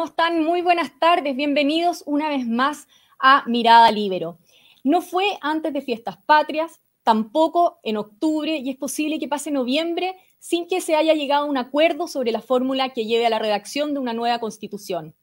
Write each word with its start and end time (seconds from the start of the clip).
¿Cómo 0.00 0.08
están? 0.08 0.42
Muy 0.42 0.62
buenas 0.62 0.98
tardes. 0.98 1.36
Bienvenidos 1.36 2.02
una 2.06 2.30
vez 2.30 2.46
más 2.46 2.88
a 3.18 3.44
Mirada 3.46 3.90
Libero. 3.90 4.38
No 4.82 5.02
fue 5.02 5.26
antes 5.42 5.74
de 5.74 5.82
fiestas 5.82 6.16
patrias, 6.16 6.80
tampoco 7.02 7.80
en 7.82 7.98
octubre 7.98 8.56
y 8.56 8.70
es 8.70 8.78
posible 8.78 9.18
que 9.18 9.28
pase 9.28 9.50
noviembre 9.50 10.16
sin 10.38 10.66
que 10.66 10.80
se 10.80 10.96
haya 10.96 11.12
llegado 11.12 11.44
a 11.44 11.48
un 11.50 11.58
acuerdo 11.58 12.08
sobre 12.08 12.32
la 12.32 12.40
fórmula 12.40 12.94
que 12.94 13.04
lleve 13.04 13.26
a 13.26 13.28
la 13.28 13.38
redacción 13.38 13.92
de 13.92 14.00
una 14.00 14.14
nueva 14.14 14.38
constitución. 14.38 15.14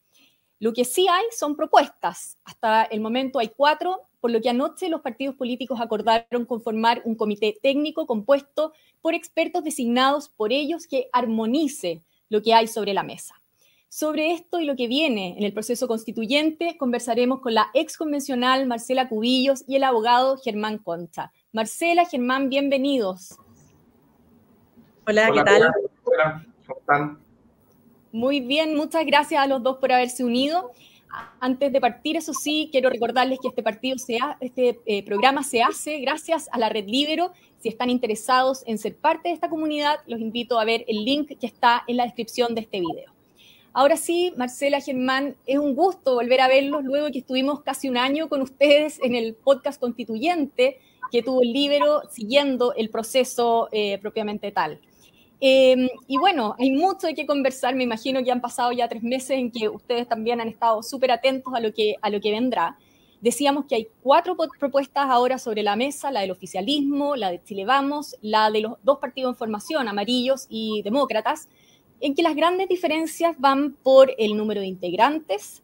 Lo 0.59 0.73
que 0.73 0.85
sí 0.85 1.07
hay 1.07 1.25
son 1.35 1.55
propuestas. 1.55 2.37
Hasta 2.43 2.83
el 2.83 3.01
momento 3.01 3.39
hay 3.39 3.47
cuatro, 3.47 4.03
por 4.21 4.29
lo 4.29 4.41
que 4.41 4.51
anoche 4.51 4.89
los 4.89 5.01
partidos 5.01 5.33
políticos 5.33 5.81
acordaron 5.81 6.45
conformar 6.45 7.01
un 7.03 7.15
comité 7.15 7.57
técnico 7.63 8.05
compuesto 8.05 8.73
por 9.01 9.15
expertos 9.15 9.63
designados 9.63 10.29
por 10.29 10.53
ellos 10.53 10.85
que 10.85 11.09
armonice 11.13 12.03
lo 12.29 12.43
que 12.43 12.53
hay 12.53 12.67
sobre 12.67 12.93
la 12.93 13.01
mesa. 13.01 13.36
Sobre 13.89 14.33
esto 14.33 14.59
y 14.59 14.65
lo 14.65 14.75
que 14.75 14.87
viene 14.87 15.35
en 15.37 15.43
el 15.45 15.53
proceso 15.53 15.87
constituyente, 15.87 16.75
conversaremos 16.77 17.39
con 17.39 17.53
la 17.53 17.67
ex 17.73 17.97
convencional 17.97 18.67
Marcela 18.67 19.07
Cubillos 19.07 19.63
y 19.65 19.77
el 19.77 19.83
abogado 19.85 20.37
Germán 20.37 20.77
Concha. 20.77 21.31
Marcela, 21.53 22.03
Germán, 22.05 22.49
bienvenidos. 22.49 23.37
Hola, 25.07 25.31
¿qué 25.33 25.41
tal? 25.41 25.71
Hola, 26.03 26.45
¿cómo 26.67 26.79
están? 26.79 27.19
Muy 28.11 28.41
bien, 28.41 28.75
muchas 28.75 29.05
gracias 29.05 29.41
a 29.41 29.47
los 29.47 29.63
dos 29.63 29.77
por 29.77 29.93
haberse 29.93 30.25
unido. 30.25 30.71
Antes 31.39 31.71
de 31.71 31.79
partir, 31.79 32.17
eso 32.17 32.33
sí, 32.33 32.67
quiero 32.69 32.89
recordarles 32.89 33.39
que 33.41 33.47
este, 33.47 33.63
partido 33.63 33.97
se 33.97 34.19
este 34.41 34.81
eh, 34.85 35.05
programa 35.05 35.43
se 35.43 35.63
hace 35.63 35.99
gracias 36.01 36.49
a 36.51 36.59
la 36.59 36.67
Red 36.67 36.87
Libero. 36.87 37.31
Si 37.59 37.69
están 37.69 37.89
interesados 37.89 38.63
en 38.67 38.77
ser 38.77 38.97
parte 38.97 39.29
de 39.29 39.35
esta 39.35 39.49
comunidad, 39.49 39.99
los 40.07 40.19
invito 40.19 40.59
a 40.59 40.65
ver 40.65 40.83
el 40.89 41.05
link 41.05 41.39
que 41.39 41.47
está 41.47 41.85
en 41.87 41.95
la 41.95 42.03
descripción 42.03 42.53
de 42.53 42.61
este 42.61 42.81
video. 42.81 43.16
Ahora 43.77 43.95
sí, 43.95 44.33
Marcela 44.35 44.81
Germán, 44.81 45.35
es 45.45 45.59
un 45.59 45.75
gusto 45.75 46.15
volver 46.15 46.41
a 46.41 46.47
verlos 46.47 46.83
luego 46.83 47.11
que 47.11 47.19
estuvimos 47.19 47.61
casi 47.61 47.87
un 47.87 47.95
año 47.95 48.27
con 48.27 48.41
ustedes 48.41 48.99
en 49.03 49.13
el 49.13 49.35
podcast 49.35 49.79
constituyente 49.79 50.79
que 51.11 51.21
tuvo 51.21 51.43
el 51.43 51.53
Libero 51.53 52.01
siguiendo 52.09 52.73
el 52.73 52.89
proceso 52.89 53.69
eh, 53.71 53.99
propiamente 53.99 54.51
tal. 54.51 54.79
Em, 55.39 55.89
y 56.07 56.17
bueno, 56.17 56.55
hay 56.57 56.71
mucho 56.71 57.05
de 57.05 57.13
qué 57.13 57.27
conversar. 57.27 57.75
Me 57.75 57.83
imagino 57.83 58.23
que 58.23 58.31
han 58.31 58.41
pasado 58.41 58.71
ya 58.71 58.87
tres 58.87 59.03
meses 59.03 59.37
en 59.37 59.51
que 59.51 59.69
ustedes 59.69 60.07
también 60.07 60.41
han 60.41 60.47
estado 60.47 60.81
súper 60.81 61.11
atentos 61.11 61.53
a 61.53 61.59
lo, 61.59 61.71
que, 61.71 61.97
a 62.01 62.09
lo 62.09 62.19
que 62.19 62.31
vendrá. 62.31 62.79
Decíamos 63.21 63.65
que 63.65 63.75
hay 63.75 63.87
cuatro 64.01 64.35
propuestas 64.59 65.05
ahora 65.07 65.37
sobre 65.37 65.61
la 65.61 65.75
mesa, 65.75 66.09
la 66.09 66.21
del 66.21 66.31
oficialismo, 66.31 67.15
la 67.15 67.29
de 67.29 67.43
Chile 67.43 67.65
Vamos, 67.65 68.15
la 68.23 68.49
de 68.49 68.61
los 68.61 68.77
dos 68.81 68.97
partidos 68.97 69.33
en 69.33 69.37
formación, 69.37 69.87
amarillos 69.87 70.47
y 70.49 70.81
demócratas, 70.81 71.47
en 71.99 72.15
que 72.15 72.21
las 72.21 72.35
grandes 72.35 72.67
diferencias 72.67 73.35
van 73.39 73.73
por 73.73 74.13
el 74.17 74.37
número 74.37 74.61
de 74.61 74.67
integrantes 74.67 75.63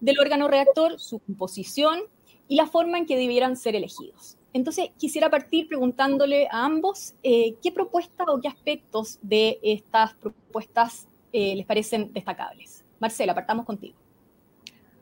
del 0.00 0.18
órgano 0.18 0.48
redactor, 0.48 0.98
su 0.98 1.18
composición 1.20 2.00
y 2.48 2.56
la 2.56 2.66
forma 2.66 2.98
en 2.98 3.06
que 3.06 3.16
debieran 3.16 3.56
ser 3.56 3.74
elegidos. 3.74 4.36
Entonces, 4.52 4.90
quisiera 4.98 5.30
partir 5.30 5.66
preguntándole 5.66 6.46
a 6.50 6.64
ambos 6.64 7.14
eh, 7.22 7.56
qué 7.62 7.72
propuestas 7.72 8.26
o 8.28 8.40
qué 8.40 8.48
aspectos 8.48 9.18
de 9.20 9.58
estas 9.62 10.14
propuestas 10.14 11.08
eh, 11.32 11.56
les 11.56 11.66
parecen 11.66 12.12
destacables. 12.12 12.84
Marcela, 13.00 13.34
partamos 13.34 13.66
contigo. 13.66 13.96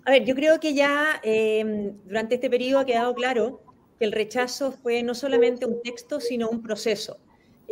A 0.05 0.11
ver, 0.11 0.25
yo 0.25 0.35
creo 0.35 0.59
que 0.59 0.73
ya 0.75 1.21
em, 1.23 1.93
durante 2.05 2.37
este 2.37 2.49
periodo 2.49 2.81
ha 2.81 2.87
quedado 2.87 3.15
claro 3.15 3.61
que 3.99 4.07
el 4.07 4.13
rechazo 4.13 4.73
fue 4.73 5.03
no 5.03 5.15
solamente 5.15 5.67
un 5.67 5.83
texto, 5.83 6.19
sino 6.19 6.49
un 6.49 6.63
proceso. 6.63 7.19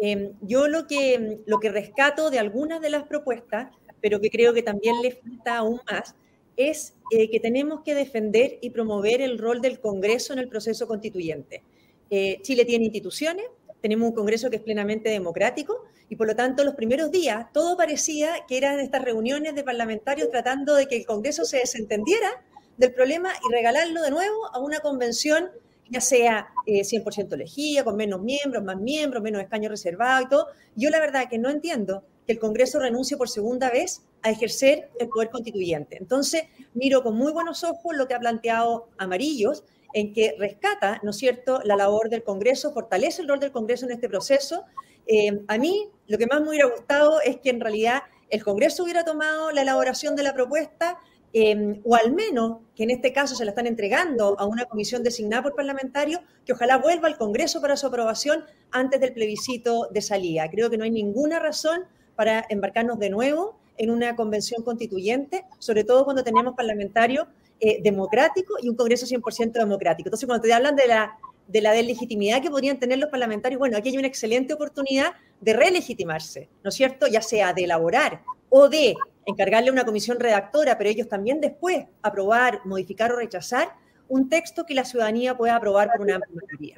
Em, 0.03 0.33
yo 0.41 0.67
lo 0.67 0.87
que, 0.87 1.41
lo 1.47 1.61
que 1.61 1.71
rescato 1.71 2.31
de 2.31 2.39
algunas 2.39 2.81
de 2.81 2.89
las 2.89 3.05
propuestas, 3.05 3.71
pero 4.01 4.21
que 4.21 4.31
creo 4.31 4.55
que 4.55 4.63
también 4.63 5.03
le 5.03 5.13
falta 5.13 5.59
aún 5.59 5.81
más, 5.91 6.15
es 6.57 6.95
eh, 7.11 7.31
que 7.31 7.39
tenemos 7.39 7.83
que 7.83 7.95
defender 7.95 8.59
y 8.63 8.71
promover 8.71 9.21
el 9.21 9.39
rol 9.39 9.61
del 9.61 9.79
Congreso 9.79 10.33
en 10.33 10.39
el 10.39 10.49
proceso 10.49 10.87
constituyente. 10.87 11.63
Eh, 12.09 12.39
Chile 12.43 12.65
tiene 12.65 12.87
instituciones, 12.87 13.47
tenemos 13.81 14.09
un 14.09 14.15
Congreso 14.15 14.51
que 14.51 14.57
es 14.57 14.63
plenamente 14.63 15.11
democrático 15.11 15.85
y 16.09 16.17
por 16.17 16.27
lo 16.27 16.35
tanto 16.35 16.65
los 16.65 16.75
primeros 16.75 17.11
días 17.11 17.53
todo 17.53 17.77
parecía 17.77 18.45
que 18.49 18.57
eran 18.57 18.81
estas 18.81 19.03
reuniones 19.03 19.55
de 19.55 19.63
parlamentarios 19.63 20.31
tratando 20.31 20.75
de 20.75 20.87
que 20.87 20.97
el 20.97 21.07
Congreso 21.07 21.45
se 21.45 21.59
desentendiera 21.59 22.43
del 22.79 22.93
problema 22.93 23.31
y 23.47 23.53
regalarlo 23.53 24.03
de 24.03 24.11
nuevo 24.11 24.47
a 24.53 24.59
una 24.59 24.81
convención 24.81 25.51
ya 25.91 26.01
sea 26.01 26.49
100% 26.67 27.33
eh, 27.33 27.35
elegida, 27.35 27.85
con 27.85 27.97
menos 27.97 28.23
miembros, 28.23 28.63
más 28.65 28.81
miembros, 28.81 29.23
menos 29.23 29.43
escaños 29.43 29.71
reservados 29.71 30.27
y 30.27 30.29
todo. 30.29 30.47
Yo 30.77 30.89
la 30.91 31.01
verdad 31.01 31.29
que 31.29 31.39
no 31.39 31.51
entiendo 31.51 32.05
que 32.27 32.33
el 32.33 32.39
Congreso 32.39 32.79
renuncie 32.79 33.17
por 33.17 33.29
segunda 33.29 33.71
vez 33.71 34.03
a 34.23 34.31
ejercer 34.31 34.91
el 34.99 35.09
poder 35.09 35.31
constituyente. 35.31 35.97
Entonces, 35.99 36.45
miro 36.75 37.03
con 37.03 37.17
muy 37.17 37.33
buenos 37.33 37.65
ojos 37.65 37.97
lo 37.97 38.07
que 38.07 38.15
ha 38.15 38.21
planteado 38.21 38.89
Amarillos, 38.99 39.65
en 39.93 40.13
que 40.13 40.37
rescata, 40.39 41.01
¿no 41.03 41.11
es 41.11 41.17
cierto?, 41.17 41.61
la 41.65 41.77
labor 41.77 42.09
del 42.09 42.23
Congreso, 42.23 42.73
fortalece 42.73 43.23
el 43.23 43.29
rol 43.29 43.41
del 43.41 43.51
Congreso 43.51 43.87
en 43.87 43.93
este 43.93 44.09
proceso. 44.09 44.65
Eh, 45.07 45.43
a 45.49 45.59
mí, 45.59 45.89
lo 46.07 46.17
que 46.17 46.27
más 46.27 46.41
me 46.41 46.51
hubiera 46.51 46.67
gustado 46.67 47.21
es 47.21 47.39
que 47.39 47.51
en 47.51 47.61
realidad 47.61 48.03
el 48.29 48.45
Congreso 48.45 48.85
hubiera 48.85 49.05
tomado 49.05 49.51
la 49.51 49.63
elaboración 49.63 50.15
de 50.15 50.23
la 50.23 50.33
propuesta 50.33 50.99
Em, 51.33 51.81
o 51.85 51.95
al 51.95 52.13
menos 52.13 52.59
que 52.75 52.83
en 52.83 52.91
este 52.91 53.13
caso 53.13 53.37
se 53.37 53.45
la 53.45 53.51
están 53.51 53.69
entregando 53.69 54.37
a 54.39 54.47
una 54.47 54.65
comisión 54.65 55.05
designada 55.05 55.43
por 55.45 55.55
parlamentarios, 55.55 56.21
que 56.45 56.53
ojalá 56.53 56.79
vuelva 56.79 57.07
al 57.07 57.17
Congreso 57.17 57.61
para 57.61 57.77
su 57.77 57.87
aprobación 57.87 58.45
antes 58.73 59.01
del 59.01 59.13
plebiscito 59.13 59.89
de 59.93 60.03
salida. 60.03 60.51
Creo 60.51 60.71
que 60.71 60.77
no 60.77 60.85
hay 60.85 60.91
ninguna 60.91 61.39
razón 61.39 61.85
para 62.17 62.45
embarcarnos 62.49 62.99
de 62.99 63.11
nuevo 63.11 63.57
en 63.77 63.91
una 63.91 64.17
convención 64.17 64.63
constituyente, 64.65 65.45
sobre 65.59 65.85
todo 65.85 66.05
cuando 66.05 66.25
tenemos 66.25 66.55
parlamentarios 66.55 67.27
eh, 67.61 67.81
democráticos 67.81 68.59
y 68.63 68.69
un 68.69 68.75
Congreso 68.75 69.07
100% 69.07 69.53
democrático. 69.53 70.09
Entonces, 70.09 70.27
cuando 70.27 70.43
te 70.43 70.53
hablan 70.53 70.75
de 70.75 70.89
la, 70.89 71.17
de 71.47 71.61
la 71.61 71.73
deslegitimidad 71.73 72.43
que 72.43 72.51
podrían 72.51 72.81
tener 72.81 72.99
los 72.99 73.09
parlamentarios, 73.09 73.59
bueno, 73.59 73.77
aquí 73.77 73.91
hay 73.91 73.99
una 73.99 74.09
excelente 74.09 74.53
oportunidad 74.55 75.13
de 75.41 75.53
relegitimarse, 75.53 76.49
¿no 76.65 76.71
es 76.71 76.75
cierto? 76.75 77.07
Ya 77.07 77.23
sea 77.23 77.53
de 77.53 77.65
elaborar 77.65 78.23
o 78.49 78.69
de 78.69 78.97
encargarle 79.31 79.71
a 79.71 79.73
una 79.73 79.85
comisión 79.85 80.21
redactora, 80.21 80.77
pero 80.77 80.91
ellos 80.91 81.09
también 81.09 81.41
después 81.41 81.87
aprobar, 82.03 82.61
modificar 82.65 83.13
o 83.13 83.17
rechazar 83.17 83.75
un 84.09 84.29
texto 84.29 84.67
que 84.67 84.75
la 84.75 84.85
ciudadanía 84.85 85.37
pueda 85.37 85.57
aprobar 85.57 85.91
por 85.93 86.03
una 86.03 86.17
amplia 86.17 86.41
mayoría. 86.43 86.77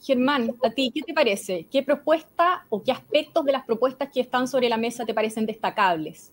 Germán, 0.00 0.54
a 0.62 0.70
ti, 0.70 0.92
¿qué 0.94 1.02
te 1.02 1.12
parece? 1.12 1.66
¿Qué 1.70 1.82
propuesta 1.82 2.64
o 2.68 2.82
qué 2.82 2.92
aspectos 2.92 3.44
de 3.44 3.52
las 3.52 3.64
propuestas 3.64 4.08
que 4.12 4.20
están 4.20 4.46
sobre 4.46 4.68
la 4.68 4.76
mesa 4.76 5.04
te 5.04 5.14
parecen 5.14 5.46
destacables? 5.46 6.32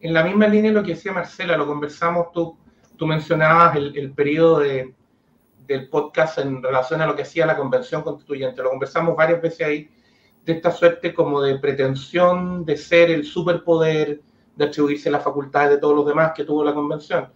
En 0.00 0.14
la 0.14 0.24
misma 0.24 0.48
línea 0.48 0.70
de 0.70 0.76
lo 0.76 0.82
que 0.82 0.94
decía 0.94 1.12
Marcela, 1.12 1.56
lo 1.56 1.66
conversamos, 1.66 2.32
tú, 2.32 2.56
tú 2.96 3.06
mencionabas 3.06 3.76
el, 3.76 3.96
el 3.96 4.12
periodo 4.12 4.60
de, 4.60 4.94
del 5.66 5.88
podcast 5.88 6.38
en 6.38 6.62
relación 6.62 7.00
a 7.00 7.06
lo 7.06 7.16
que 7.16 7.22
hacía 7.22 7.46
la 7.46 7.56
convención 7.56 8.02
constituyente, 8.02 8.62
lo 8.62 8.70
conversamos 8.70 9.16
varias 9.16 9.40
veces 9.40 9.66
ahí 9.66 9.90
de 10.44 10.52
esta 10.52 10.70
suerte 10.70 11.14
como 11.14 11.40
de 11.40 11.58
pretensión 11.58 12.64
de 12.64 12.76
ser 12.76 13.10
el 13.10 13.24
superpoder, 13.24 14.20
de 14.56 14.64
atribuirse 14.64 15.10
las 15.10 15.22
facultades 15.22 15.70
de 15.70 15.78
todos 15.78 15.94
los 15.94 16.06
demás 16.06 16.32
que 16.34 16.44
tuvo 16.44 16.64
la 16.64 16.74
convención. 16.74 17.28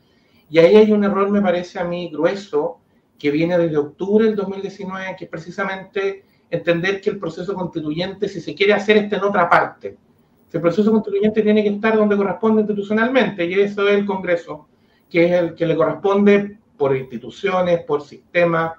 Y 0.50 0.58
ahí 0.58 0.76
hay 0.76 0.92
un 0.92 1.04
error, 1.04 1.30
me 1.30 1.40
parece 1.40 1.78
a 1.78 1.84
mí, 1.84 2.10
grueso, 2.10 2.80
que 3.18 3.30
viene 3.30 3.58
desde 3.58 3.76
octubre 3.76 4.26
del 4.26 4.36
2019, 4.36 5.16
que 5.18 5.24
es 5.24 5.30
precisamente 5.30 6.24
entender 6.50 7.00
que 7.00 7.10
el 7.10 7.18
proceso 7.18 7.54
constituyente, 7.54 8.28
si 8.28 8.40
se 8.40 8.54
quiere 8.54 8.74
hacer, 8.74 8.96
está 8.98 9.16
en 9.16 9.24
otra 9.24 9.48
parte. 9.48 9.96
El 10.52 10.60
proceso 10.60 10.90
constituyente 10.90 11.42
tiene 11.42 11.62
que 11.62 11.70
estar 11.70 11.96
donde 11.96 12.16
corresponde 12.16 12.62
institucionalmente, 12.62 13.44
y 13.44 13.54
eso 13.54 13.86
es 13.88 13.98
el 13.98 14.06
Congreso, 14.06 14.68
que 15.10 15.26
es 15.26 15.32
el 15.32 15.54
que 15.54 15.66
le 15.66 15.76
corresponde 15.76 16.58
por 16.76 16.96
instituciones, 16.96 17.80
por 17.84 18.02
sistemas, 18.02 18.72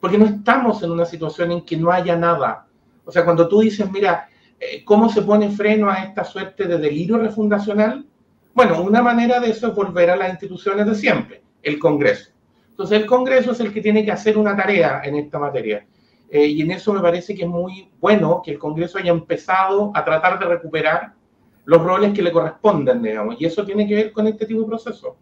porque 0.00 0.18
no 0.18 0.26
estamos 0.26 0.82
en 0.82 0.90
una 0.90 1.04
situación 1.04 1.52
en 1.52 1.62
que 1.62 1.76
no 1.76 1.90
haya 1.90 2.16
nada. 2.16 2.66
O 3.04 3.12
sea, 3.12 3.24
cuando 3.24 3.48
tú 3.48 3.60
dices, 3.60 3.90
mira, 3.90 4.28
eh, 4.58 4.82
¿cómo 4.84 5.08
se 5.08 5.22
pone 5.22 5.50
freno 5.50 5.90
a 5.90 6.04
esta 6.04 6.24
suerte 6.24 6.64
de 6.64 6.78
delirio 6.78 7.18
refundacional? 7.18 8.06
Bueno, 8.54 8.82
una 8.82 9.02
manera 9.02 9.40
de 9.40 9.50
eso 9.50 9.68
es 9.68 9.74
volver 9.74 10.10
a 10.10 10.16
las 10.16 10.30
instituciones 10.30 10.86
de 10.86 10.94
siempre, 10.94 11.42
el 11.62 11.78
Congreso. 11.78 12.30
Entonces, 12.70 13.00
el 13.00 13.06
Congreso 13.06 13.52
es 13.52 13.60
el 13.60 13.72
que 13.72 13.80
tiene 13.80 14.04
que 14.04 14.12
hacer 14.12 14.38
una 14.38 14.56
tarea 14.56 15.02
en 15.04 15.16
esta 15.16 15.38
materia. 15.38 15.86
Eh, 16.30 16.46
y 16.46 16.62
en 16.62 16.72
eso 16.72 16.92
me 16.92 17.00
parece 17.00 17.34
que 17.34 17.42
es 17.42 17.48
muy 17.48 17.88
bueno 18.00 18.42
que 18.44 18.52
el 18.52 18.58
Congreso 18.58 18.98
haya 18.98 19.12
empezado 19.12 19.92
a 19.94 20.04
tratar 20.04 20.38
de 20.38 20.46
recuperar 20.46 21.12
los 21.66 21.82
roles 21.82 22.12
que 22.12 22.22
le 22.22 22.32
corresponden, 22.32 23.02
digamos. 23.02 23.36
Y 23.38 23.46
eso 23.46 23.64
tiene 23.64 23.86
que 23.86 23.94
ver 23.94 24.12
con 24.12 24.26
este 24.26 24.46
tipo 24.46 24.62
de 24.62 24.66
proceso. 24.66 25.16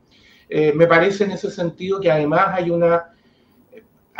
Eh, 0.49 0.73
me 0.75 0.87
parece 0.87 1.25
en 1.25 1.33
ese 1.33 1.51
sentido 1.51 2.01
que 2.01 2.11
además 2.11 2.49
hay 2.53 2.71
una 2.71 3.11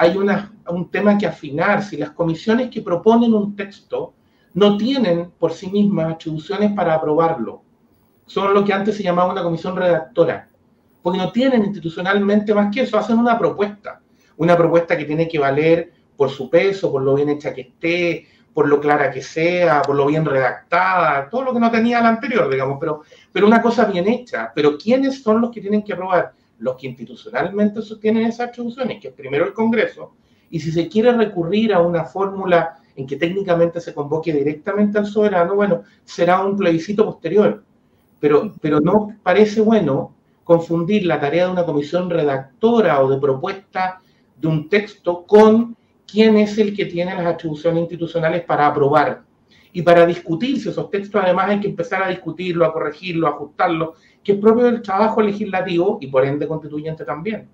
hay 0.03 0.17
un 0.17 0.91
tema 0.91 1.17
que 1.17 1.27
afinar. 1.27 1.83
Si 1.83 1.97
las 1.97 2.11
comisiones 2.11 2.71
que 2.71 2.83
proponen 2.83 3.33
un 3.33 3.55
texto 3.55 4.15
no 4.55 4.77
tienen 4.77 5.31
por 5.39 5.53
sí 5.53 5.71
mismas 5.71 6.15
atribuciones 6.15 6.73
para 6.73 6.95
aprobarlo, 6.95 7.63
son 8.27 8.53
lo 8.53 8.65
que 8.65 8.73
antes 8.73 8.97
se 8.97 9.03
llamaba 9.03 9.33
una 9.33 9.43
comisión 9.43 9.77
redactora, 9.77 10.49
porque 11.03 11.19
no 11.19 11.31
tienen 11.31 11.65
institucionalmente 11.65 12.53
más 12.53 12.75
que 12.75 12.83
eso, 12.83 12.99
hacen 12.99 13.19
una 13.19 13.39
propuesta, 13.39 14.01
una 14.37 14.57
propuesta 14.57 14.97
que 14.97 15.05
tiene 15.05 15.29
que 15.29 15.39
valer 15.39 15.93
por 16.17 16.31
su 16.31 16.51
peso, 16.51 16.91
por 16.91 17.03
lo 17.03 17.15
bien 17.15 17.29
hecha 17.29 17.55
que 17.55 17.63
esté, 17.63 18.27
por 18.53 18.69
lo 18.69 18.81
clara 18.81 19.11
que 19.11 19.23
sea, 19.23 19.83
por 19.83 19.95
lo 19.95 20.07
bien 20.07 20.25
redactada, 20.25 21.29
todo 21.31 21.43
lo 21.43 21.55
que 21.55 21.61
no 21.61 21.71
tenía 21.71 22.01
la 22.01 22.09
anterior, 22.09 22.51
digamos, 22.51 22.77
pero 22.79 23.03
pero 23.33 23.47
una 23.47 23.63
cosa 23.63 23.85
bien 23.87 24.09
hecha. 24.09 24.53
Pero 24.55 24.77
¿quiénes 24.77 25.23
son 25.23 25.41
los 25.41 25.51
que 25.51 25.61
tienen 25.61 25.83
que 25.83 25.93
aprobar? 25.93 26.35
Los 26.63 26.77
que 26.77 26.87
institucionalmente 26.87 27.83
sostienen 27.83 28.25
esas 28.25 28.51
atribuciones, 28.51 29.01
que 29.01 29.09
es 29.09 29.15
primero 29.15 29.45
el 29.45 29.53
Congreso, 29.53 30.15
y 30.49 30.61
si 30.61 30.71
se 30.71 30.87
quiere 30.89 31.13
recurrir 31.13 31.75
a 31.75 31.81
una 31.81 32.05
fórmula 32.05 32.79
en 32.95 33.05
que 33.05 33.17
técnicamente 33.17 33.81
se 33.81 33.93
convoque 33.93 34.33
directamente 34.33 34.97
al 34.97 35.07
soberano, 35.07 35.57
bueno, 35.57 35.83
será 36.05 36.41
un 36.45 36.57
plebiscito 36.57 37.05
posterior. 37.05 37.65
Pero, 38.21 38.55
pero 38.61 38.81
no 38.81 39.17
parece 39.25 39.61
bueno 39.61 40.15
confundir 40.45 41.05
la 41.05 41.19
tarea 41.19 41.47
de 41.47 41.53
una 41.53 41.67
comisión 41.67 42.09
redactora 42.09 43.03
o 43.03 43.11
de 43.11 43.19
propuesta 43.19 44.01
de 44.37 44.47
un 44.47 44.69
texto 44.69 45.25
con 45.27 45.77
quién 46.07 46.37
es 46.37 46.59
el 46.59 46.77
que 46.77 46.85
tiene 46.85 47.15
las 47.17 47.27
atribuciones 47.27 47.81
institucionales 47.81 48.45
para 48.45 48.69
aprobar. 48.69 49.25
Y 49.73 49.83
para 49.83 50.05
discutir 50.05 50.61
si 50.61 50.69
esos 50.69 50.91
textos 50.91 51.23
además 51.23 51.49
hay 51.49 51.61
que 51.61 51.69
empezar 51.69 52.03
a 52.03 52.09
discutirlo, 52.09 52.67
a 52.67 52.73
corregirlo, 52.73 53.27
a 53.27 53.31
ajustarlo, 53.31 53.95
que 54.23 54.33
es 54.33 54.39
propio 54.39 54.65
del 54.65 54.83
trabajo 54.83 55.23
legislativo 55.23 55.99
y 56.01 56.09
por 56.09 56.25
ende 56.25 56.47
constituyente 56.47 57.05
también. 57.05 57.49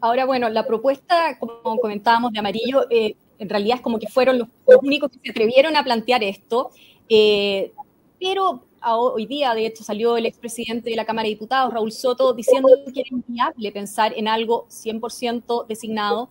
Ahora, 0.00 0.24
bueno, 0.24 0.48
la 0.48 0.66
propuesta, 0.66 1.38
como 1.38 1.78
comentábamos, 1.78 2.32
de 2.32 2.38
amarillo, 2.38 2.86
eh, 2.90 3.14
en 3.38 3.48
realidad 3.48 3.76
es 3.76 3.82
como 3.82 3.98
que 3.98 4.08
fueron 4.08 4.38
los, 4.38 4.48
únicos 4.82 5.10
que 5.10 5.18
se 5.22 5.30
atrevieron 5.30 5.76
a 5.76 5.84
plantear 5.84 6.22
esto, 6.24 6.70
eh, 7.08 7.72
pero 8.18 8.62
hoy 8.82 9.26
día, 9.26 9.54
de 9.54 9.66
hecho, 9.66 9.84
salió 9.84 10.16
el 10.16 10.26
expresidente 10.26 10.90
de 10.90 10.96
la 10.96 11.04
Cámara 11.04 11.24
de 11.24 11.30
Diputados, 11.30 11.72
Raúl 11.72 11.92
Soto, 11.92 12.32
diciendo 12.32 12.68
que 12.92 13.00
era 13.00 13.08
inviable 13.10 13.72
pensar 13.72 14.12
en 14.16 14.28
algo 14.28 14.66
100% 14.68 15.66
designado. 15.66 16.30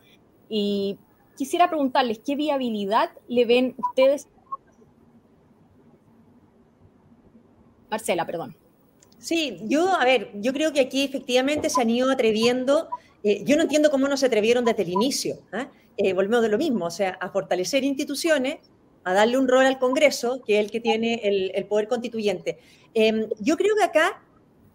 Y 0.49 0.97
quisiera 1.39 1.69
preguntarles, 1.69 2.19
¿qué 2.19 2.35
viabilidad 2.35 3.11
le 3.27 3.45
ven 3.45 3.75
ustedes? 3.77 4.27
Marcela, 7.89 8.25
perdón. 8.25 8.55
Sí, 9.17 9.57
yo, 9.63 9.89
a 9.89 10.05
ver, 10.05 10.31
yo 10.35 10.53
creo 10.53 10.71
que 10.71 10.81
aquí 10.81 11.03
efectivamente 11.03 11.69
se 11.69 11.81
han 11.81 11.89
ido 11.89 12.11
atreviendo 12.11 12.89
eh, 13.23 13.43
yo 13.45 13.57
no 13.57 13.63
entiendo 13.63 13.91
cómo 13.91 14.07
no 14.07 14.15
se 14.17 14.27
atrevieron 14.27 14.65
desde 14.65 14.83
el 14.83 14.89
inicio. 14.89 15.39
¿ah? 15.51 15.69
Eh, 15.97 16.13
volvemos 16.13 16.41
de 16.41 16.49
lo 16.49 16.57
mismo, 16.57 16.85
o 16.85 16.91
sea, 16.91 17.11
a 17.19 17.29
fortalecer 17.29 17.83
instituciones, 17.83 18.59
a 19.03 19.13
darle 19.13 19.37
un 19.37 19.47
rol 19.47 19.65
al 19.65 19.79
Congreso, 19.79 20.41
que 20.45 20.59
es 20.59 20.65
el 20.65 20.71
que 20.71 20.79
tiene 20.79 21.21
el, 21.23 21.65
poder 21.65 21.87
constituyente. 21.87 22.59
Em, 22.93 23.27
yo 23.39 23.57
creo 23.57 23.75
que 23.75 23.83
acá 23.83 24.23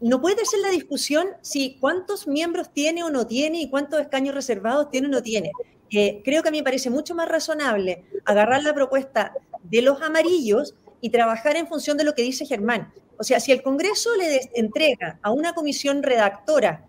no 0.01 0.21
puede 0.21 0.45
ser 0.45 0.61
la 0.61 0.71
discusión 0.71 1.29
si 1.41 1.79
cuántos 1.79 2.27
miembros 2.27 2.73
tiene 2.73 3.03
o 3.05 3.11
no 3.11 3.27
tiene 3.27 3.61
y 3.61 3.71
cuántos 3.71 4.01
escaños 4.01 4.35
reservados 4.35 4.91
tiene 4.91 5.07
o 5.07 5.11
no 5.11 5.23
tiene. 5.23 5.53
Eh, 5.91 6.23
creo 6.25 6.43
que 6.43 6.49
a 6.49 6.53
mí 6.53 6.59
me 6.59 6.65
parece 6.65 6.91
mucho 6.91 7.15
más 7.15 7.29
razonable 7.29 8.05
agarrar 8.25 8.63
la 8.63 8.75
propuesta 8.75 9.33
de 9.63 9.83
los 9.83 10.01
amarillos 10.03 10.75
y 11.01 11.11
trabajar 11.11 11.57
en 11.57 11.67
función 11.67 11.97
de 11.97 12.05
lo 12.05 12.15
que 12.15 12.23
dice 12.23 12.47
Germán. 12.47 12.93
O 13.19 13.25
sea, 13.25 13.39
si 13.41 13.53
el 13.53 13.63
Congreso 13.63 14.11
le 14.17 14.51
entrega 14.55 15.19
a 15.23 15.31
una 15.31 15.53
comisión 15.53 16.03
redactora 16.03 16.87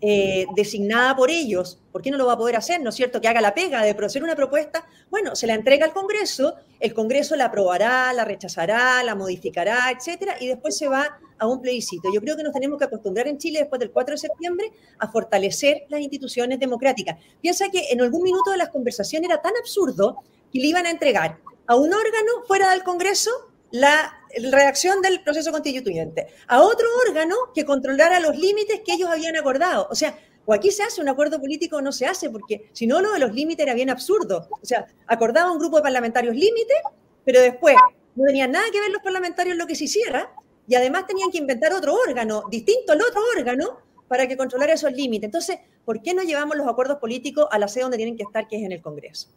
eh, 0.00 0.46
designada 0.54 1.16
por 1.16 1.30
ellos, 1.30 1.78
¿por 1.90 2.02
qué 2.02 2.10
no 2.10 2.18
lo 2.18 2.26
va 2.26 2.34
a 2.34 2.38
poder 2.38 2.56
hacer? 2.56 2.82
¿No 2.82 2.90
es 2.90 2.96
cierto? 2.96 3.20
Que 3.20 3.28
haga 3.28 3.40
la 3.40 3.54
pega 3.54 3.82
de 3.82 3.90
hacer 3.92 4.22
una 4.22 4.36
propuesta. 4.36 4.86
Bueno, 5.10 5.34
se 5.34 5.46
la 5.46 5.54
entrega 5.54 5.86
al 5.86 5.92
Congreso, 5.92 6.54
el 6.80 6.92
Congreso 6.92 7.34
la 7.34 7.46
aprobará, 7.46 8.12
la 8.12 8.24
rechazará, 8.24 9.02
la 9.02 9.14
modificará, 9.14 9.90
etcétera, 9.90 10.36
y 10.38 10.48
después 10.48 10.76
se 10.76 10.88
va 10.88 11.18
a 11.38 11.46
un 11.46 11.62
plebiscito. 11.62 12.10
Yo 12.12 12.20
creo 12.20 12.36
que 12.36 12.42
nos 12.42 12.52
tenemos 12.52 12.78
que 12.78 12.84
acostumbrar 12.84 13.26
en 13.28 13.38
Chile 13.38 13.60
después 13.60 13.80
del 13.80 13.90
4 13.90 14.12
de 14.12 14.18
septiembre 14.18 14.72
a 14.98 15.10
fortalecer 15.10 15.84
las 15.88 16.00
instituciones 16.00 16.58
democráticas. 16.60 17.16
Piensa 17.40 17.70
que 17.70 17.90
en 17.90 18.00
algún 18.00 18.22
minuto 18.22 18.50
de 18.50 18.58
las 18.58 18.68
conversaciones 18.68 19.30
era 19.30 19.40
tan 19.40 19.52
absurdo 19.58 20.22
que 20.52 20.58
le 20.58 20.66
iban 20.66 20.86
a 20.86 20.90
entregar 20.90 21.38
a 21.66 21.76
un 21.76 21.92
órgano 21.92 22.44
fuera 22.46 22.70
del 22.70 22.84
Congreso 22.84 23.30
la 23.70 24.14
redacción 24.50 25.02
del 25.02 25.22
proceso 25.22 25.50
constituyente, 25.52 26.26
a 26.46 26.62
otro 26.62 26.86
órgano 27.08 27.36
que 27.54 27.64
controlara 27.64 28.20
los 28.20 28.36
límites 28.36 28.80
que 28.84 28.94
ellos 28.94 29.10
habían 29.10 29.36
acordado. 29.36 29.88
O 29.90 29.94
sea, 29.94 30.18
o 30.44 30.54
aquí 30.54 30.70
se 30.70 30.82
hace 30.82 31.00
un 31.00 31.08
acuerdo 31.08 31.40
político 31.40 31.76
o 31.76 31.82
no 31.82 31.92
se 31.92 32.06
hace, 32.06 32.30
porque 32.30 32.70
si 32.72 32.86
no, 32.86 33.00
lo 33.00 33.12
de 33.12 33.18
los 33.18 33.34
límites 33.34 33.64
era 33.64 33.74
bien 33.74 33.90
absurdo. 33.90 34.48
O 34.50 34.64
sea, 34.64 34.86
acordaba 35.06 35.50
un 35.50 35.58
grupo 35.58 35.76
de 35.76 35.82
parlamentarios 35.82 36.34
límites, 36.34 36.76
pero 37.24 37.40
después 37.40 37.74
no 38.14 38.24
tenían 38.24 38.52
nada 38.52 38.64
que 38.72 38.80
ver 38.80 38.90
los 38.90 39.02
parlamentarios 39.02 39.56
lo 39.56 39.66
que 39.66 39.74
se 39.74 39.84
hiciera, 39.84 40.32
y 40.68 40.74
además 40.74 41.06
tenían 41.06 41.30
que 41.30 41.38
inventar 41.38 41.72
otro 41.72 41.94
órgano, 41.94 42.44
distinto 42.50 42.92
al 42.92 43.02
otro 43.02 43.20
órgano, 43.36 43.78
para 44.08 44.26
que 44.28 44.36
controlara 44.36 44.72
esos 44.72 44.92
límites. 44.92 45.26
Entonces, 45.26 45.58
¿por 45.84 46.00
qué 46.00 46.14
no 46.14 46.22
llevamos 46.22 46.56
los 46.56 46.68
acuerdos 46.68 46.98
políticos 46.98 47.46
a 47.50 47.58
la 47.58 47.68
sede 47.68 47.82
donde 47.82 47.96
tienen 47.96 48.16
que 48.16 48.22
estar, 48.22 48.46
que 48.46 48.56
es 48.56 48.62
en 48.62 48.72
el 48.72 48.80
Congreso? 48.80 49.28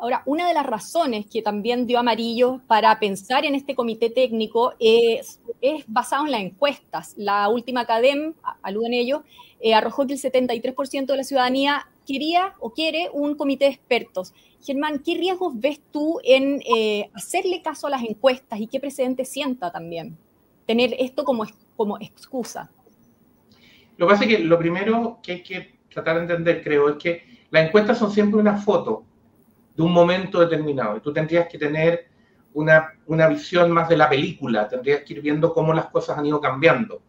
Ahora, 0.00 0.22
una 0.26 0.46
de 0.46 0.54
las 0.54 0.64
razones 0.64 1.26
que 1.26 1.42
también 1.42 1.88
dio 1.88 1.98
Amarillo 1.98 2.60
para 2.68 3.00
pensar 3.00 3.44
en 3.44 3.56
este 3.56 3.74
comité 3.74 4.10
técnico 4.10 4.74
es, 4.78 5.40
basado 5.88 6.24
en 6.24 6.30
las 6.30 6.40
encuestas. 6.40 7.14
La 7.16 7.48
última 7.48 7.84
CADEM, 7.84 8.34
aluden 8.62 8.94
ellos, 8.94 9.22
eh, 9.60 9.74
arrojó 9.74 10.06
que 10.06 10.12
el 10.12 10.20
73% 10.20 11.06
de 11.06 11.16
la 11.16 11.24
ciudadanía 11.24 11.88
quería 12.06 12.54
o 12.60 12.72
quiere 12.72 13.10
un 13.12 13.34
comité 13.34 13.64
de 13.64 13.72
expertos. 13.72 14.32
Germán, 14.64 15.02
¿qué 15.04 15.16
riesgos 15.16 15.58
ves 15.58 15.80
tú 15.90 16.20
en 16.22 16.62
eh, 16.62 17.10
hacerle 17.14 17.60
caso 17.60 17.88
a 17.88 17.90
las 17.90 18.04
encuestas 18.04 18.60
y 18.60 18.68
qué 18.68 18.78
precedente 18.78 19.24
sienta 19.24 19.72
también 19.72 20.16
tener 20.64 20.94
esto 21.00 21.24
como, 21.24 21.44
como 21.76 21.98
excusa? 21.98 22.70
Lo 23.96 24.06
que 24.06 24.12
pasa 24.12 24.24
es 24.26 24.36
que 24.36 24.38
lo 24.44 24.60
primero 24.60 25.18
que 25.24 25.32
hay 25.32 25.42
que 25.42 25.74
tratar 25.92 26.14
de 26.14 26.22
entender, 26.22 26.62
creo, 26.62 26.88
es 26.88 26.96
que 27.02 27.22
las 27.50 27.66
encuestas 27.66 27.98
son 27.98 28.12
siempre 28.12 28.38
una 28.38 28.58
foto 28.58 29.07
de 29.78 29.84
un 29.84 29.92
momento 29.92 30.40
determinado. 30.40 30.96
Y 30.96 31.00
tú 31.00 31.12
tendrías 31.12 31.46
que 31.46 31.56
tener 31.56 32.08
una, 32.52 32.94
una 33.06 33.28
visión 33.28 33.70
más 33.70 33.88
de 33.88 33.96
la 33.96 34.08
película, 34.08 34.68
tendrías 34.68 35.02
que 35.02 35.14
ir 35.14 35.22
viendo 35.22 35.54
cómo 35.54 35.72
las 35.72 35.86
cosas 35.86 36.18
han 36.18 36.26
ido 36.26 36.40
cambiando. 36.40 37.00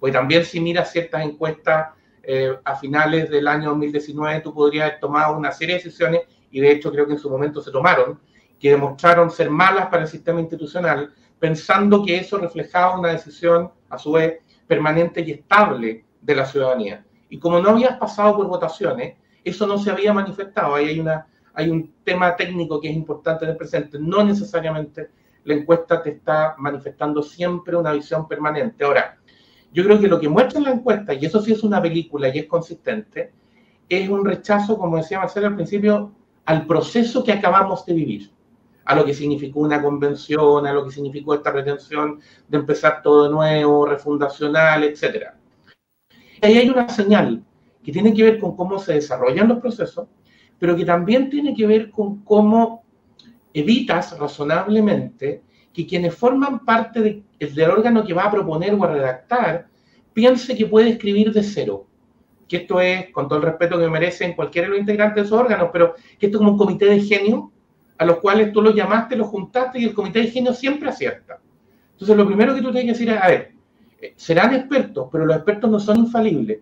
Pues 0.00 0.12
también 0.12 0.44
si 0.44 0.58
miras 0.58 0.90
ciertas 0.90 1.24
encuestas 1.24 1.90
eh, 2.24 2.58
a 2.64 2.74
finales 2.74 3.30
del 3.30 3.46
año 3.46 3.68
2019, 3.68 4.40
tú 4.40 4.52
podrías 4.52 4.88
haber 4.88 4.98
tomado 4.98 5.36
una 5.38 5.52
serie 5.52 5.76
de 5.76 5.84
decisiones, 5.84 6.22
y 6.50 6.58
de 6.58 6.72
hecho 6.72 6.90
creo 6.90 7.06
que 7.06 7.12
en 7.12 7.20
su 7.20 7.30
momento 7.30 7.62
se 7.62 7.70
tomaron, 7.70 8.18
que 8.58 8.70
demostraron 8.70 9.30
ser 9.30 9.48
malas 9.48 9.86
para 9.86 10.02
el 10.02 10.08
sistema 10.08 10.40
institucional, 10.40 11.14
pensando 11.38 12.04
que 12.04 12.16
eso 12.16 12.38
reflejaba 12.38 12.98
una 12.98 13.10
decisión, 13.10 13.70
a 13.88 13.98
su 13.98 14.10
vez, 14.10 14.40
permanente 14.66 15.20
y 15.20 15.30
estable 15.30 16.04
de 16.20 16.34
la 16.34 16.44
ciudadanía. 16.44 17.06
Y 17.28 17.38
como 17.38 17.60
no 17.60 17.70
habías 17.70 17.96
pasado 17.98 18.36
por 18.36 18.48
votaciones, 18.48 19.14
eso 19.44 19.64
no 19.64 19.78
se 19.78 19.92
había 19.92 20.12
manifestado. 20.12 20.74
Ahí 20.74 20.88
hay 20.88 20.98
una 20.98 21.28
hay 21.56 21.70
un 21.70 21.94
tema 22.04 22.36
técnico 22.36 22.78
que 22.78 22.90
es 22.90 22.94
importante 22.94 23.46
en 23.46 23.52
el 23.52 23.56
presente. 23.56 23.98
No 23.98 24.22
necesariamente 24.22 25.08
la 25.44 25.54
encuesta 25.54 26.02
te 26.02 26.10
está 26.10 26.54
manifestando 26.58 27.22
siempre 27.22 27.74
una 27.74 27.92
visión 27.92 28.28
permanente. 28.28 28.84
Ahora, 28.84 29.18
yo 29.72 29.82
creo 29.82 29.98
que 29.98 30.06
lo 30.06 30.20
que 30.20 30.28
muestra 30.28 30.60
la 30.60 30.72
encuesta, 30.72 31.14
y 31.14 31.24
eso 31.24 31.40
sí 31.40 31.52
es 31.52 31.62
una 31.62 31.80
película 31.80 32.28
y 32.28 32.40
es 32.40 32.46
consistente, 32.46 33.32
es 33.88 34.08
un 34.08 34.24
rechazo, 34.24 34.76
como 34.76 34.98
decía 34.98 35.18
Marcelo 35.18 35.46
al 35.46 35.54
principio, 35.54 36.12
al 36.44 36.66
proceso 36.66 37.24
que 37.24 37.32
acabamos 37.32 37.86
de 37.86 37.94
vivir, 37.94 38.30
a 38.84 38.94
lo 38.94 39.06
que 39.06 39.14
significó 39.14 39.60
una 39.60 39.80
convención, 39.82 40.66
a 40.66 40.74
lo 40.74 40.84
que 40.84 40.90
significó 40.90 41.34
esta 41.34 41.52
retención 41.52 42.20
de 42.48 42.58
empezar 42.58 43.00
todo 43.02 43.24
de 43.24 43.30
nuevo, 43.30 43.86
refundacional, 43.86 44.84
etc. 44.84 45.28
Y 46.42 46.46
ahí 46.46 46.58
hay 46.58 46.68
una 46.68 46.86
señal 46.90 47.42
que 47.82 47.92
tiene 47.92 48.12
que 48.12 48.24
ver 48.24 48.38
con 48.38 48.54
cómo 48.54 48.78
se 48.78 48.92
desarrollan 48.92 49.48
los 49.48 49.60
procesos 49.60 50.06
pero 50.58 50.76
que 50.76 50.84
también 50.84 51.30
tiene 51.30 51.54
que 51.54 51.66
ver 51.66 51.90
con 51.90 52.22
cómo 52.22 52.82
evitas 53.52 54.18
razonablemente 54.18 55.42
que 55.72 55.86
quienes 55.86 56.14
forman 56.14 56.64
parte 56.64 57.24
del 57.38 57.70
órgano 57.70 58.04
que 58.04 58.14
va 58.14 58.24
a 58.24 58.30
proponer 58.30 58.74
o 58.74 58.84
a 58.84 58.92
redactar 58.92 59.66
piense 60.12 60.56
que 60.56 60.66
puede 60.66 60.90
escribir 60.90 61.32
de 61.32 61.42
cero. 61.42 61.86
Que 62.48 62.58
esto 62.58 62.80
es, 62.80 63.10
con 63.10 63.28
todo 63.28 63.38
el 63.40 63.44
respeto 63.44 63.78
que 63.78 63.88
merecen 63.88 64.34
cualquiera 64.34 64.66
de 64.66 64.70
los 64.70 64.80
integrantes 64.80 65.16
de 65.16 65.26
esos 65.26 65.38
órganos, 65.38 65.68
pero 65.72 65.94
que 66.18 66.26
esto 66.26 66.38
es 66.38 66.38
como 66.38 66.52
un 66.52 66.58
comité 66.58 66.86
de 66.86 67.00
genio 67.00 67.52
a 67.98 68.04
los 68.04 68.18
cuales 68.18 68.52
tú 68.52 68.62
los 68.62 68.74
llamaste, 68.74 69.16
los 69.16 69.28
juntaste 69.28 69.78
y 69.78 69.84
el 69.84 69.94
comité 69.94 70.20
de 70.20 70.28
genio 70.28 70.54
siempre 70.54 70.88
acierta. 70.88 71.40
Entonces, 71.92 72.16
lo 72.16 72.26
primero 72.26 72.54
que 72.54 72.62
tú 72.62 72.70
tienes 72.72 72.84
que 72.84 72.98
decir 72.98 73.10
es, 73.10 73.22
a 73.22 73.28
ver, 73.28 73.52
eh, 74.00 74.14
serán 74.16 74.54
expertos, 74.54 75.08
pero 75.10 75.24
los 75.24 75.36
expertos 75.36 75.70
no 75.70 75.80
son 75.80 75.98
infalibles. 75.98 76.60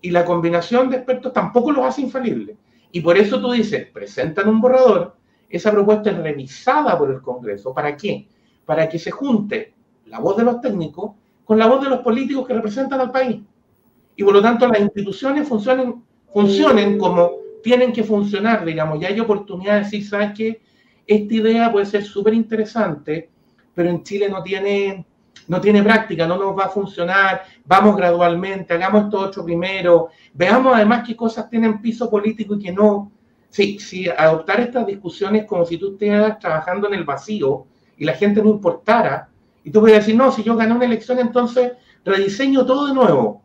Y 0.00 0.10
la 0.10 0.24
combinación 0.24 0.90
de 0.90 0.96
expertos 0.96 1.32
tampoco 1.32 1.72
los 1.72 1.84
hace 1.84 2.02
infalibles. 2.02 2.56
Y 2.92 3.00
por 3.00 3.18
eso 3.18 3.40
tú 3.40 3.52
dices, 3.52 3.88
presentan 3.92 4.48
un 4.48 4.60
borrador, 4.60 5.16
esa 5.48 5.70
propuesta 5.70 6.10
es 6.10 6.18
revisada 6.18 6.98
por 6.98 7.10
el 7.10 7.20
Congreso. 7.20 7.72
¿Para 7.72 7.96
qué? 7.96 8.28
Para 8.64 8.88
que 8.88 8.98
se 8.98 9.10
junte 9.10 9.74
la 10.06 10.18
voz 10.18 10.36
de 10.36 10.44
los 10.44 10.60
técnicos 10.60 11.12
con 11.44 11.58
la 11.58 11.66
voz 11.66 11.82
de 11.82 11.88
los 11.88 12.00
políticos 12.00 12.46
que 12.46 12.54
representan 12.54 13.00
al 13.00 13.12
país. 13.12 13.40
Y 14.16 14.24
por 14.24 14.34
lo 14.34 14.42
tanto 14.42 14.66
las 14.66 14.80
instituciones 14.80 15.48
funcionen, 15.48 16.02
funcionen 16.32 16.98
como 16.98 17.30
tienen 17.62 17.92
que 17.92 18.02
funcionar, 18.02 18.64
digamos, 18.64 19.00
ya 19.00 19.08
hay 19.08 19.20
oportunidad 19.20 19.74
de 19.74 19.84
decir, 19.84 20.06
¿sabes 20.06 20.32
qué? 20.36 20.60
Esta 21.06 21.34
idea 21.34 21.72
puede 21.72 21.86
ser 21.86 22.04
súper 22.04 22.34
interesante, 22.34 23.30
pero 23.74 23.90
en 23.90 24.02
Chile 24.02 24.28
no 24.28 24.42
tiene 24.42 25.06
no 25.48 25.60
tiene 25.60 25.82
práctica, 25.82 26.26
no 26.26 26.36
nos 26.36 26.58
va 26.58 26.64
a 26.64 26.68
funcionar, 26.68 27.42
vamos 27.64 27.96
gradualmente, 27.96 28.74
hagamos 28.74 29.04
esto 29.04 29.18
otro 29.20 29.44
primero, 29.44 30.08
veamos 30.34 30.74
además 30.74 31.04
qué 31.06 31.14
cosas 31.14 31.48
tienen 31.48 31.80
piso 31.80 32.10
político 32.10 32.54
y 32.54 32.58
qué 32.64 32.72
no. 32.72 33.12
Si, 33.48 34.08
adoptar 34.08 34.60
estas 34.60 34.86
discusiones 34.86 35.46
como 35.46 35.64
si 35.64 35.78
tú 35.78 35.92
estuvieras 35.92 36.38
trabajando 36.38 36.88
en 36.88 36.94
el 36.94 37.04
vacío 37.04 37.66
y 37.96 38.04
la 38.04 38.12
gente 38.12 38.42
no 38.42 38.50
importara, 38.50 39.28
Y 39.64 39.70
tú 39.70 39.80
puedes 39.80 39.98
decir, 39.98 40.14
no, 40.14 40.30
si 40.30 40.42
yo 40.42 40.54
gané 40.56 40.74
una 40.74 40.84
elección, 40.84 41.18
entonces 41.18 41.72
rediseño 42.04 42.64
todo 42.64 42.86
de 42.86 42.94
nuevo. 42.94 43.42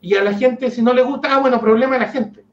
Y 0.00 0.14
a 0.14 0.22
la 0.22 0.32
gente, 0.32 0.70
si 0.70 0.80
no 0.80 0.94
le 0.94 1.02
gusta, 1.02 1.34
ah, 1.34 1.40
bueno, 1.40 1.60
problema 1.60 1.94
de 1.94 2.00
la 2.00 2.08
gente. 2.08 2.44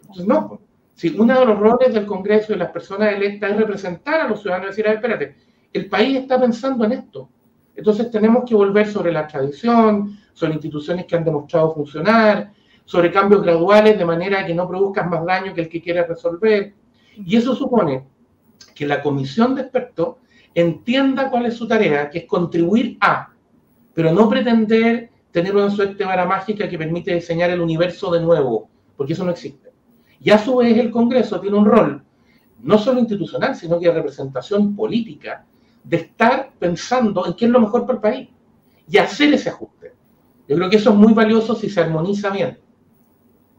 Entonces, 0.00 0.26
no. 0.26 0.60
Si 0.94 1.08
uno 1.08 1.38
de 1.38 1.44
los 1.44 1.58
roles 1.58 1.92
del 1.92 2.06
Congreso 2.06 2.52
y 2.52 2.56
las 2.56 2.70
personas 2.70 3.12
electas 3.12 3.50
es 3.50 3.56
representar 3.56 4.20
a 4.20 4.28
los 4.28 4.40
ciudadanos 4.42 4.68
y 4.68 4.70
decir, 4.70 4.86
a 4.86 4.90
ver, 4.90 4.96
espérate, 4.98 5.36
el 5.72 5.88
país 5.88 6.18
está 6.18 6.40
pensando 6.40 6.84
en 6.84 6.92
esto. 6.92 7.28
Entonces 7.76 8.10
tenemos 8.10 8.44
que 8.48 8.54
volver 8.54 8.88
sobre 8.88 9.12
la 9.12 9.26
tradición, 9.26 10.18
sobre 10.32 10.54
instituciones 10.54 11.04
que 11.04 11.14
han 11.14 11.24
demostrado 11.24 11.74
funcionar, 11.74 12.52
sobre 12.84 13.12
cambios 13.12 13.42
graduales 13.42 13.98
de 13.98 14.04
manera 14.04 14.46
que 14.46 14.54
no 14.54 14.66
produzcan 14.66 15.10
más 15.10 15.24
daño 15.24 15.52
que 15.52 15.62
el 15.62 15.68
que 15.68 15.82
quiere 15.82 16.06
resolver. 16.06 16.74
Y 17.16 17.36
eso 17.36 17.54
supone 17.54 18.04
que 18.74 18.86
la 18.86 19.02
comisión 19.02 19.54
de 19.54 19.62
expertos 19.62 20.16
entienda 20.54 21.30
cuál 21.30 21.46
es 21.46 21.54
su 21.54 21.68
tarea, 21.68 22.08
que 22.08 22.20
es 22.20 22.24
contribuir 22.24 22.96
a, 23.00 23.30
pero 23.92 24.12
no 24.12 24.28
pretender 24.28 25.10
tener 25.30 25.54
una 25.54 25.70
suerte 25.70 26.04
vara 26.04 26.24
mágica 26.24 26.68
que 26.68 26.78
permite 26.78 27.14
diseñar 27.14 27.50
el 27.50 27.60
universo 27.60 28.10
de 28.10 28.20
nuevo, 28.20 28.70
porque 28.96 29.12
eso 29.12 29.24
no 29.24 29.32
existe. 29.32 29.70
Y 30.20 30.30
a 30.30 30.38
su 30.38 30.56
vez 30.56 30.78
el 30.78 30.90
Congreso 30.90 31.40
tiene 31.40 31.58
un 31.58 31.66
rol, 31.66 32.02
no 32.62 32.78
solo 32.78 33.00
institucional, 33.00 33.54
sino 33.54 33.78
que 33.78 33.86
de 33.86 33.92
representación 33.92 34.74
política, 34.74 35.44
de 35.88 35.98
estar 35.98 36.52
pensando 36.58 37.26
en 37.26 37.34
qué 37.34 37.44
es 37.44 37.50
lo 37.50 37.60
mejor 37.60 37.82
para 37.86 37.94
el 37.94 38.00
país 38.00 38.28
y 38.88 38.98
hacer 38.98 39.32
ese 39.32 39.50
ajuste. 39.50 39.92
Yo 40.48 40.56
creo 40.56 40.70
que 40.70 40.76
eso 40.76 40.90
es 40.90 40.96
muy 40.96 41.12
valioso 41.12 41.54
si 41.54 41.70
se 41.70 41.80
armoniza 41.80 42.30
bien. 42.30 42.58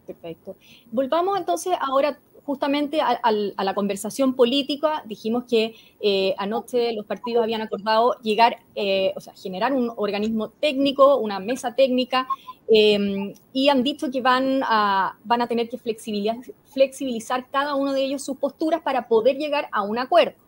Perfecto. 0.06 0.56
Volvamos 0.92 1.38
entonces 1.38 1.74
ahora 1.80 2.18
justamente 2.46 3.02
a, 3.02 3.20
la 3.32 3.74
conversación 3.76 4.34
política. 4.34 5.04
Dijimos 5.06 5.44
que 5.44 5.76
eh, 6.00 6.34
anoche 6.38 6.94
los 6.94 7.06
partidos 7.06 7.44
habían 7.44 7.62
acordado 7.62 8.16
llegar, 8.22 8.58
eh, 8.74 9.12
o 9.18 9.20
sea, 9.20 9.34
generar 9.34 9.74
un 9.74 9.92
organismo 9.98 10.50
técnico, 10.50 11.18
una 11.18 11.40
mesa 11.40 11.76
técnica, 11.76 12.26
em, 12.70 13.34
y 13.52 13.68
han 13.68 13.84
dicho 13.84 14.10
que 14.12 14.22
van 14.22 14.62
a, 14.64 15.18
van 15.26 15.42
a 15.42 15.48
tener 15.48 15.68
que 15.68 15.78
flexibilizar, 15.78 16.38
flexibilizar 16.74 17.50
cada 17.50 17.76
uno 17.76 17.92
de 17.92 18.04
ellos 18.04 18.24
sus 18.24 18.38
posturas 18.38 18.82
para 18.82 19.10
poder 19.10 19.38
llegar 19.38 19.68
a 19.74 19.82
un 19.82 19.98
acuerdo. 19.98 20.47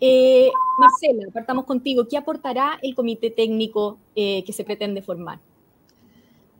Eh, 0.00 0.50
Marcela, 0.78 1.30
partamos 1.32 1.64
contigo. 1.64 2.06
¿Qué 2.08 2.16
aportará 2.16 2.78
el 2.82 2.94
comité 2.94 3.30
técnico 3.30 3.98
que 4.14 4.52
se 4.52 4.64
pretende 4.64 5.02
formar? 5.02 5.40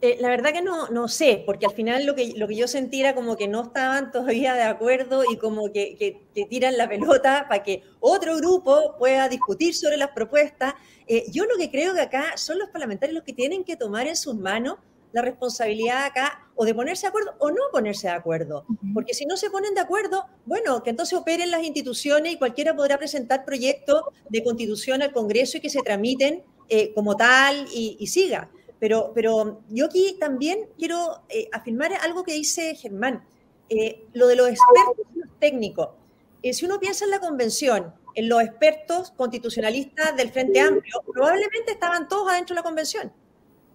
Eh, 0.00 0.16
la 0.21 0.28
verdad 0.28 0.52
que 0.52 0.62
no, 0.62 0.88
no 0.90 1.09
sé, 1.09 1.42
porque 1.45 1.66
al 1.66 1.73
final 1.73 2.07
lo 2.07 2.14
que, 2.14 2.35
lo 2.37 2.47
que 2.47 2.54
yo 2.54 2.68
sentí 2.68 3.00
era 3.00 3.16
como 3.16 3.37
que 3.37 3.49
no 3.49 3.62
estaban 3.62 4.12
todavía 4.12 4.54
de 4.54 4.62
acuerdo 4.62 5.25
y 5.28 5.37
como 5.38 5.73
que, 5.73 5.97
que, 5.97 6.45
tiran 6.45 6.76
la 6.76 6.88
pelota 6.88 7.47
para 7.49 7.64
que 7.64 7.83
otro 7.99 8.37
grupo 8.37 8.95
pueda 8.97 9.28
discutir 9.28 9.75
sobre 9.75 9.97
las 9.97 10.11
propuestas. 10.11 10.75
Eh, 11.09 11.25
yo 11.33 11.47
lo 11.47 11.57
que 11.57 11.68
creo 11.68 11.95
que 11.95 12.00
acá 12.00 12.37
son 12.37 12.61
los 12.61 12.68
parlamentarios 12.68 13.16
los 13.16 13.25
que 13.25 13.33
tienen 13.33 13.64
que 13.64 13.75
tomar 13.75 14.07
en 14.07 14.14
sus 14.14 14.37
manos 14.37 14.76
la 15.12 15.23
responsabilidad 15.23 16.05
acá 16.05 16.49
o 16.55 16.65
de 16.65 16.75
ponerse 16.75 17.03
de 17.03 17.09
acuerdo 17.09 17.35
o 17.38 17.50
no 17.50 17.62
ponerse 17.73 18.09
de 18.09 18.15
acuerdo. 18.15 18.67
Porque 18.93 19.15
si 19.15 19.27
no 19.27 19.37
se 19.37 19.50
ponen 19.50 19.75
de 19.75 19.81
acuerdo, 19.81 20.27
bueno, 20.45 20.83
que 20.83 20.91
entonces 20.91 21.19
operen 21.19 21.50
las 21.50 21.62
instituciones 21.65 22.33
y 22.33 22.38
cualquiera 22.38 22.75
podrá 22.75 22.99
presentar 22.99 23.45
proyectos 23.45 24.03
de 24.29 24.43
constitución 24.43 25.03
al 25.03 25.12
Congreso 25.12 25.59
y 25.59 25.61
que 25.61 25.71
se 25.71 25.83
tramiten 25.83 26.43
eh, 26.69 26.93
como 26.95 27.17
tal 27.17 27.67
y, 27.73 27.97
y 27.99 28.07
siga. 28.09 28.50
Pero, 28.79 29.12
pero 29.15 29.61
yo 29.69 29.87
aquí 29.87 30.17
también 30.21 30.69
quiero 30.79 31.23
eh, 31.29 31.49
afirmar 31.53 31.93
algo 31.95 32.23
que 32.23 32.35
dice 32.35 32.75
Germán, 32.75 33.25
eh, 33.69 34.05
lo 34.12 34.29
de 34.29 34.37
los 34.37 34.49
expertos 34.49 35.07
y 35.15 35.19
los 35.19 35.29
técnicos. 35.38 35.88
Si 36.53 36.65
uno 36.65 36.79
piensa 36.79 37.05
en 37.05 37.11
la 37.11 37.19
convención, 37.19 37.93
en 38.15 38.29
los 38.29 38.43
expertos 38.43 39.11
constitucionalistas 39.11 40.17
del 40.17 40.31
Frente 40.31 40.61
Amplio, 40.61 41.03
probablemente 41.12 41.73
estaban 41.73 42.09
todos 42.09 42.31
adentro 42.31 42.55
de 42.55 42.61
la 42.61 42.62
convención. 42.62 43.12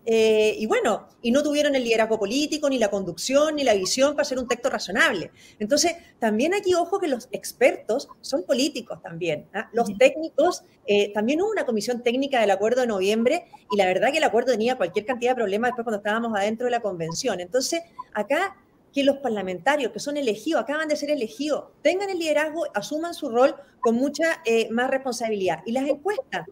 Eh, 0.05 0.55
y 0.59 0.65
bueno, 0.65 1.07
y 1.21 1.31
no 1.31 1.41
tuvieron 1.43 1.75
el 1.75 1.83
liderazgo 1.83 2.19
político, 2.19 2.69
ni 2.69 2.77
la 2.77 2.89
conducción, 2.89 3.55
ni 3.55 3.63
la 3.63 3.73
visión 3.73 4.11
para 4.11 4.23
hacer 4.23 4.37
un 4.37 4.47
texto 4.47 4.69
razonable. 4.69 5.31
Entonces, 5.59 5.95
también 6.19 6.53
aquí 6.53 6.73
ojo 6.73 6.99
que 6.99 7.07
los 7.07 7.29
expertos 7.31 8.09
son 8.21 8.43
políticos 8.43 9.01
también. 9.01 9.47
¿ah? 9.53 9.69
Los 9.71 9.97
técnicos, 9.97 10.63
eh, 10.85 11.13
también 11.13 11.41
hubo 11.41 11.51
una 11.51 11.65
comisión 11.65 12.03
técnica 12.03 12.41
del 12.41 12.51
acuerdo 12.51 12.81
de 12.81 12.87
noviembre 12.87 13.45
y 13.71 13.77
la 13.77 13.85
verdad 13.85 14.11
que 14.11 14.17
el 14.17 14.23
acuerdo 14.23 14.51
tenía 14.51 14.75
cualquier 14.75 15.05
cantidad 15.05 15.31
de 15.31 15.35
problemas 15.35 15.69
después 15.69 15.85
cuando 15.85 15.97
estábamos 15.97 16.37
adentro 16.37 16.65
de 16.65 16.71
la 16.71 16.81
convención. 16.81 17.39
Entonces, 17.39 17.81
acá 18.13 18.57
que 18.93 19.03
los 19.03 19.17
parlamentarios 19.17 19.91
que 19.91 19.99
son 19.99 20.17
elegidos, 20.17 20.61
acaban 20.61 20.87
de 20.87 20.95
ser 20.95 21.09
elegidos, 21.09 21.65
tengan 21.81 22.09
el 22.09 22.19
liderazgo, 22.19 22.67
asuman 22.75 23.13
su 23.13 23.29
rol 23.29 23.55
con 23.79 23.95
mucha 23.95 24.41
eh, 24.45 24.69
más 24.69 24.89
responsabilidad. 24.89 25.59
Y 25.65 25.71
las 25.71 25.87
encuestas. 25.87 26.47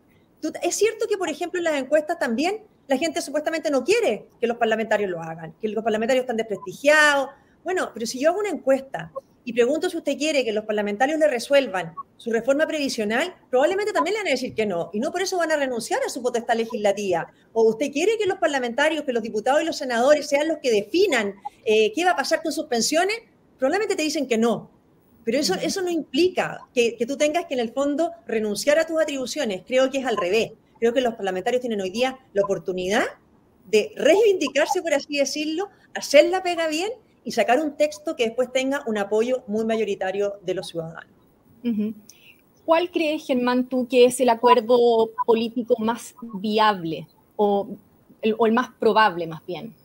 Es 0.63 0.75
cierto 0.75 1.05
que, 1.07 1.17
por 1.17 1.29
ejemplo, 1.29 1.59
en 1.59 1.65
las 1.65 1.75
encuestas 1.75 2.17
también 2.17 2.63
la 2.87 2.97
gente 2.97 3.21
supuestamente 3.21 3.71
no 3.71 3.83
quiere 3.83 4.27
que 4.39 4.47
los 4.47 4.57
parlamentarios 4.57 5.09
lo 5.09 5.21
hagan, 5.21 5.53
que 5.61 5.69
los 5.69 5.83
parlamentarios 5.83 6.23
están 6.23 6.37
desprestigiados. 6.37 7.29
Bueno, 7.63 7.91
pero 7.93 8.05
si 8.05 8.19
yo 8.19 8.29
hago 8.29 8.39
una 8.39 8.49
encuesta 8.49 9.11
y 9.43 9.53
pregunto 9.53 9.89
si 9.89 9.97
usted 9.97 10.17
quiere 10.17 10.43
que 10.43 10.51
los 10.51 10.65
parlamentarios 10.65 11.19
le 11.19 11.27
resuelvan 11.27 11.93
su 12.17 12.31
reforma 12.31 12.67
previsional, 12.67 13.33
probablemente 13.49 13.93
también 13.93 14.13
le 14.15 14.19
van 14.19 14.27
a 14.27 14.31
decir 14.31 14.53
que 14.53 14.65
no, 14.65 14.89
y 14.93 14.99
no 14.99 15.11
por 15.11 15.21
eso 15.21 15.37
van 15.37 15.51
a 15.51 15.55
renunciar 15.55 16.01
a 16.05 16.09
su 16.09 16.21
potestad 16.21 16.55
legislativa. 16.55 17.31
O 17.53 17.63
usted 17.63 17.91
quiere 17.91 18.17
que 18.17 18.27
los 18.27 18.37
parlamentarios, 18.37 19.03
que 19.03 19.13
los 19.13 19.23
diputados 19.23 19.61
y 19.61 19.65
los 19.65 19.77
senadores 19.77 20.27
sean 20.27 20.47
los 20.47 20.59
que 20.59 20.71
definan 20.71 21.35
eh, 21.65 21.91
qué 21.93 22.05
va 22.05 22.11
a 22.11 22.15
pasar 22.15 22.43
con 22.43 22.51
sus 22.51 22.65
pensiones, 22.65 23.15
probablemente 23.57 23.95
te 23.95 24.03
dicen 24.03 24.27
que 24.27 24.37
no. 24.37 24.69
Pero 25.23 25.37
eso, 25.39 25.53
eso 25.55 25.81
no 25.81 25.89
implica 25.89 26.61
que, 26.73 26.95
que 26.97 27.05
tú 27.05 27.15
tengas 27.15 27.45
que 27.45 27.53
en 27.53 27.59
el 27.59 27.71
fondo 27.71 28.11
renunciar 28.27 28.79
a 28.79 28.85
tus 28.85 28.99
atribuciones, 28.99 29.63
creo 29.65 29.89
que 29.89 29.99
es 29.99 30.05
al 30.05 30.17
revés 30.17 30.51
creo 30.81 30.93
que 30.93 31.01
los 31.01 31.13
parlamentarios 31.13 31.61
tienen 31.61 31.79
hoy 31.79 31.91
día 31.91 32.17
la 32.33 32.41
oportunidad 32.41 33.03
de 33.69 33.93
reivindicarse, 33.95 34.81
por 34.81 34.95
así 34.95 35.15
decirlo, 35.15 35.69
hacer 35.93 36.27
la 36.31 36.41
pega 36.41 36.67
bien 36.67 36.89
y 37.23 37.31
sacar 37.33 37.59
un 37.61 37.77
texto 37.77 38.15
que 38.15 38.25
después 38.25 38.51
tenga 38.51 38.81
un 38.87 38.97
apoyo 38.97 39.43
muy 39.45 39.63
mayoritario 39.63 40.39
de 40.41 40.55
los 40.55 40.69
ciudadanos. 40.69 41.13
¿Cuál 42.65 42.89
crees, 42.89 43.27
Germán, 43.27 43.69
tú 43.69 43.87
que 43.87 44.05
es 44.05 44.19
el 44.21 44.29
acuerdo 44.29 45.11
político 45.27 45.75
más 45.77 46.15
viable 46.33 47.07
o 47.35 47.77
el, 48.23 48.35
o 48.39 48.47
el 48.47 48.53
más 48.53 48.71
probable, 48.79 49.27
más 49.27 49.45
bien? 49.45 49.75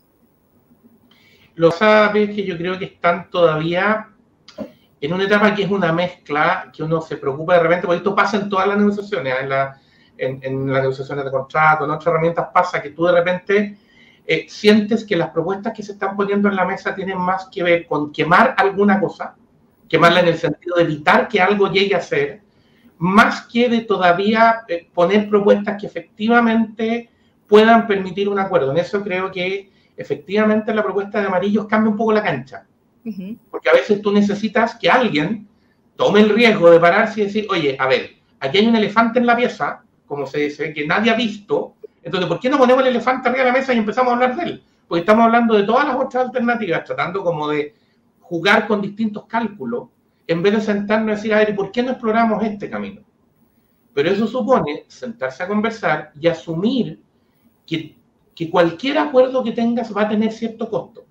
Lo 1.57 1.73
sabes 1.73 2.35
que 2.35 2.47
yo 2.47 2.57
creo 2.57 2.79
que 2.79 2.87
están 2.87 3.29
todavía 3.29 4.09
en 4.99 5.13
una 5.13 5.25
etapa 5.25 5.55
que 5.55 5.65
es 5.65 5.71
una 5.71 5.93
mezcla, 5.93 6.73
que 6.75 6.83
uno 6.83 7.03
se 7.03 7.19
preocupa 7.19 7.55
de 7.55 7.61
repente, 7.61 7.87
porque 7.87 7.99
esto 7.99 8.15
pasa 8.15 8.39
en 8.39 8.49
todas 8.49 8.67
las 8.67 8.79
negociaciones, 8.79 9.35
en 9.43 9.51
la 9.51 9.79
en, 10.19 10.73
las 10.73 10.83
negociaciones 10.83 11.25
de 11.25 11.31
contrato, 11.31 11.85
en 11.85 11.91
otras 11.91 12.07
herramientas, 12.07 12.49
pasa 12.53 12.83
que 12.83 12.91
tú 12.91 13.05
de 13.05 13.13
repente 13.13 13.79
eh, 14.27 14.47
sientes 14.49 15.05
que 15.05 15.17
las 15.17 15.31
propuestas 15.31 15.73
que 15.73 15.83
se 15.83 15.93
están 15.93 16.17
poniendo 16.17 16.49
en 16.49 16.57
la 16.57 16.65
mesa 16.65 16.95
tienen 16.95 17.19
más 17.19 17.49
que 17.51 17.63
ver 17.63 17.87
con 17.87 18.13
quemar 18.13 18.55
alguna 18.57 19.01
cosa, 19.01 19.35
quemarla 19.89 20.21
en 20.21 20.29
el 20.29 20.39
sentido 20.39 20.77
de 20.77 20.83
evitar 20.83 21.29
que 21.29 21.41
algo 21.41 21.71
llegue 21.71 21.95
a 21.95 22.01
ser, 22.01 22.41
más 22.99 23.47
que 23.47 23.69
de 23.69 23.83
todavía 23.83 24.63
eh, 24.69 24.89
poner 24.93 25.29
propuestas 25.29 25.81
que 25.81 25.87
efectivamente 25.87 27.11
puedan 27.47 27.87
permitir 27.87 28.29
un 28.29 28.39
acuerdo. 28.39 28.73
En 28.73 28.79
eso 28.79 29.03
creo 29.03 29.31
que 29.31 29.71
efectivamente 29.97 30.75
la 30.75 30.83
propuesta 30.83 31.21
de 31.21 31.27
amarillos 31.27 31.67
cambia 31.67 31.91
un 31.91 31.97
poco 31.97 32.13
la 32.13 32.23
cancha. 32.23 32.67
Porque 33.51 33.71
a 33.71 33.73
veces 33.73 34.03
tú 34.03 34.11
necesitas 34.11 34.75
que 34.75 34.91
alguien 34.91 35.47
tome 35.95 36.21
el 36.21 36.31
riesgo 36.31 36.71
de 36.71 36.81
pararse 36.81 37.21
y 37.21 37.25
decir, 37.25 37.47
oye, 37.51 37.77
a 37.79 37.87
ver, 37.87 38.17
aquí 38.41 38.59
hay 38.59 38.67
un 38.67 38.75
elefante 38.75 39.21
en 39.21 39.27
la 39.27 39.37
pieza, 39.37 39.85
como 40.07 40.27
se 40.27 40.41
dice, 40.41 40.73
que 40.73 40.87
nadie 40.87 41.11
ha 41.11 41.17
visto. 41.17 41.75
Entonces, 42.03 42.29
¿por 42.29 42.41
qué 42.41 42.49
no 42.49 42.59
ponemos 42.59 42.83
el 42.83 42.91
elefante 42.91 43.29
arriba 43.29 43.45
de 43.45 43.53
la 43.53 43.59
mesa 43.59 43.75
y 43.75 43.79
empezamos 43.79 44.11
a 44.11 44.15
hablar 44.15 44.37
de 44.37 44.43
él? 44.45 44.63
Porque 44.87 45.01
estamos 45.01 45.25
hablando 45.25 45.55
de 45.55 45.65
todas 45.65 45.87
las 45.87 45.97
otras 45.97 46.27
alternativas, 46.27 46.85
tratando 46.85 47.23
como 47.25 47.49
de 47.49 47.75
jugar 48.21 48.67
con 48.67 48.81
distintos 48.81 49.25
cálculos, 49.27 49.89
en 50.27 50.43
vez 50.43 50.55
de 50.55 50.61
sentarnos 50.61 51.13
y 51.13 51.17
decir, 51.17 51.35
a 51.35 51.39
ver, 51.39 51.51
¿y 51.51 51.53
por 51.55 51.71
qué 51.71 51.83
no 51.83 51.93
exploramos 51.93 52.43
este 52.45 52.71
camino? 52.71 53.03
Pero 53.95 54.11
eso 54.11 54.27
supone 54.27 54.85
sentarse 54.89 55.43
a 55.43 55.49
conversar 55.49 56.13
y 56.21 56.27
asumir 56.27 57.01
que, 57.67 57.97
que 58.35 58.51
cualquier 58.51 58.99
acuerdo 58.99 59.43
que 59.43 59.53
tengas 59.53 59.97
va 59.97 60.03
a 60.03 60.09
tener 60.09 60.33
cierto 60.33 60.69
costo. 60.69 61.05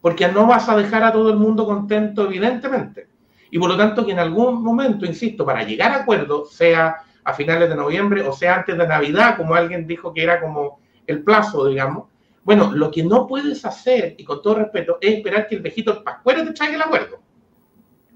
Porque 0.00 0.28
no 0.28 0.46
vas 0.46 0.68
a 0.68 0.76
dejar 0.76 1.02
a 1.02 1.12
todo 1.12 1.30
el 1.30 1.36
mundo 1.36 1.66
contento, 1.66 2.24
evidentemente. 2.24 3.08
Y 3.50 3.58
por 3.58 3.68
lo 3.68 3.76
tanto, 3.76 4.04
que 4.06 4.12
en 4.12 4.18
algún 4.18 4.62
momento, 4.62 5.04
insisto, 5.06 5.44
para 5.44 5.64
llegar 5.64 5.92
a 5.92 6.02
acuerdo, 6.02 6.46
sea 6.46 6.96
a 7.28 7.34
finales 7.34 7.68
de 7.68 7.76
noviembre, 7.76 8.22
o 8.22 8.32
sea, 8.32 8.56
antes 8.56 8.78
de 8.78 8.88
Navidad, 8.88 9.36
como 9.36 9.54
alguien 9.54 9.86
dijo 9.86 10.14
que 10.14 10.22
era 10.22 10.40
como 10.40 10.80
el 11.06 11.22
plazo, 11.22 11.66
digamos. 11.66 12.08
Bueno, 12.42 12.72
lo 12.72 12.90
que 12.90 13.02
no 13.02 13.26
puedes 13.26 13.66
hacer, 13.66 14.14
y 14.16 14.24
con 14.24 14.40
todo 14.40 14.54
respeto, 14.54 14.96
es 14.98 15.16
esperar 15.16 15.46
que 15.46 15.56
el 15.56 15.60
viejito 15.60 16.02
pascuero 16.02 16.42
te 16.42 16.52
traiga 16.52 16.76
el 16.76 16.82
acuerdo. 16.82 17.20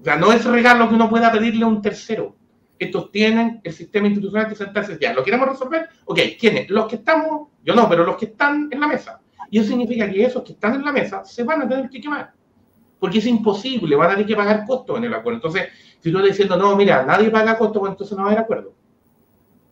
O 0.01 0.03
sea, 0.03 0.15
no 0.15 0.31
es 0.31 0.43
regalo 0.43 0.89
que 0.89 0.95
uno 0.95 1.07
pueda 1.11 1.31
pedirle 1.31 1.63
a 1.63 1.67
un 1.67 1.79
tercero. 1.79 2.35
Estos 2.79 3.11
tienen 3.11 3.61
el 3.63 3.71
sistema 3.71 4.07
institucional 4.07 4.49
que 4.49 4.55
sentarse 4.55 4.97
ya. 4.99 5.13
¿Lo 5.13 5.23
queremos 5.23 5.47
resolver? 5.47 5.89
Ok, 6.05 6.19
¿quiénes? 6.39 6.67
Los 6.71 6.87
que 6.87 6.95
estamos, 6.95 7.49
yo 7.63 7.75
no, 7.75 7.87
pero 7.87 8.03
los 8.03 8.17
que 8.17 8.25
están 8.25 8.67
en 8.71 8.79
la 8.79 8.87
mesa. 8.87 9.21
Y 9.51 9.59
eso 9.59 9.67
significa 9.67 10.09
que 10.09 10.23
esos 10.25 10.41
que 10.41 10.53
están 10.53 10.73
en 10.73 10.85
la 10.85 10.91
mesa 10.91 11.23
se 11.23 11.43
van 11.43 11.61
a 11.61 11.69
tener 11.69 11.87
que 11.87 12.01
quemar. 12.01 12.33
Porque 12.99 13.19
es 13.19 13.27
imposible, 13.27 13.95
van 13.95 14.07
a 14.07 14.13
tener 14.13 14.25
que 14.25 14.35
pagar 14.35 14.65
costos 14.65 14.97
en 14.97 15.03
el 15.03 15.13
acuerdo. 15.13 15.37
Entonces, 15.37 15.67
si 15.99 16.11
tú 16.11 16.17
estás 16.17 16.31
diciendo, 16.31 16.57
no, 16.57 16.75
mira, 16.75 17.05
nadie 17.05 17.29
paga 17.29 17.59
costos, 17.59 17.79
pues 17.79 17.91
entonces 17.91 18.17
no 18.17 18.23
va 18.23 18.29
a 18.29 18.31
haber 18.31 18.43
acuerdo. 18.43 18.73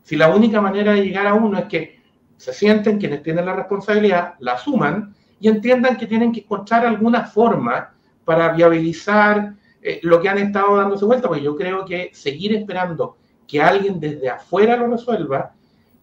Si 0.04 0.16
la 0.16 0.34
única 0.34 0.62
manera 0.62 0.94
de 0.94 1.04
llegar 1.04 1.28
a 1.28 1.34
uno 1.34 1.58
es 1.58 1.66
que 1.66 2.02
se 2.38 2.54
sienten 2.54 2.98
quienes 2.98 3.22
tienen 3.24 3.46
la 3.46 3.54
responsabilidad, 3.54 4.34
la 4.40 4.54
asuman 4.54 5.14
y 5.40 5.48
entiendan 5.48 5.98
que 5.98 6.08
tienen 6.08 6.32
que 6.32 6.42
encontrar 6.42 6.86
alguna 6.86 7.26
forma 7.26 7.94
para 8.26 8.52
viabilizar 8.54 9.56
eh, 9.82 10.00
lo 10.04 10.22
que 10.22 10.30
han 10.30 10.38
estado 10.38 10.78
dándose 10.78 11.06
vuelta, 11.06 11.28
porque 11.28 11.44
yo 11.44 11.56
creo 11.56 11.86
que 11.86 12.12
seguir 12.14 12.56
esperando 12.56 13.18
que 13.48 13.62
alguien 13.62 14.00
desde 14.00 14.30
afuera 14.30 14.78
lo 14.78 14.88
resuelva 14.88 15.54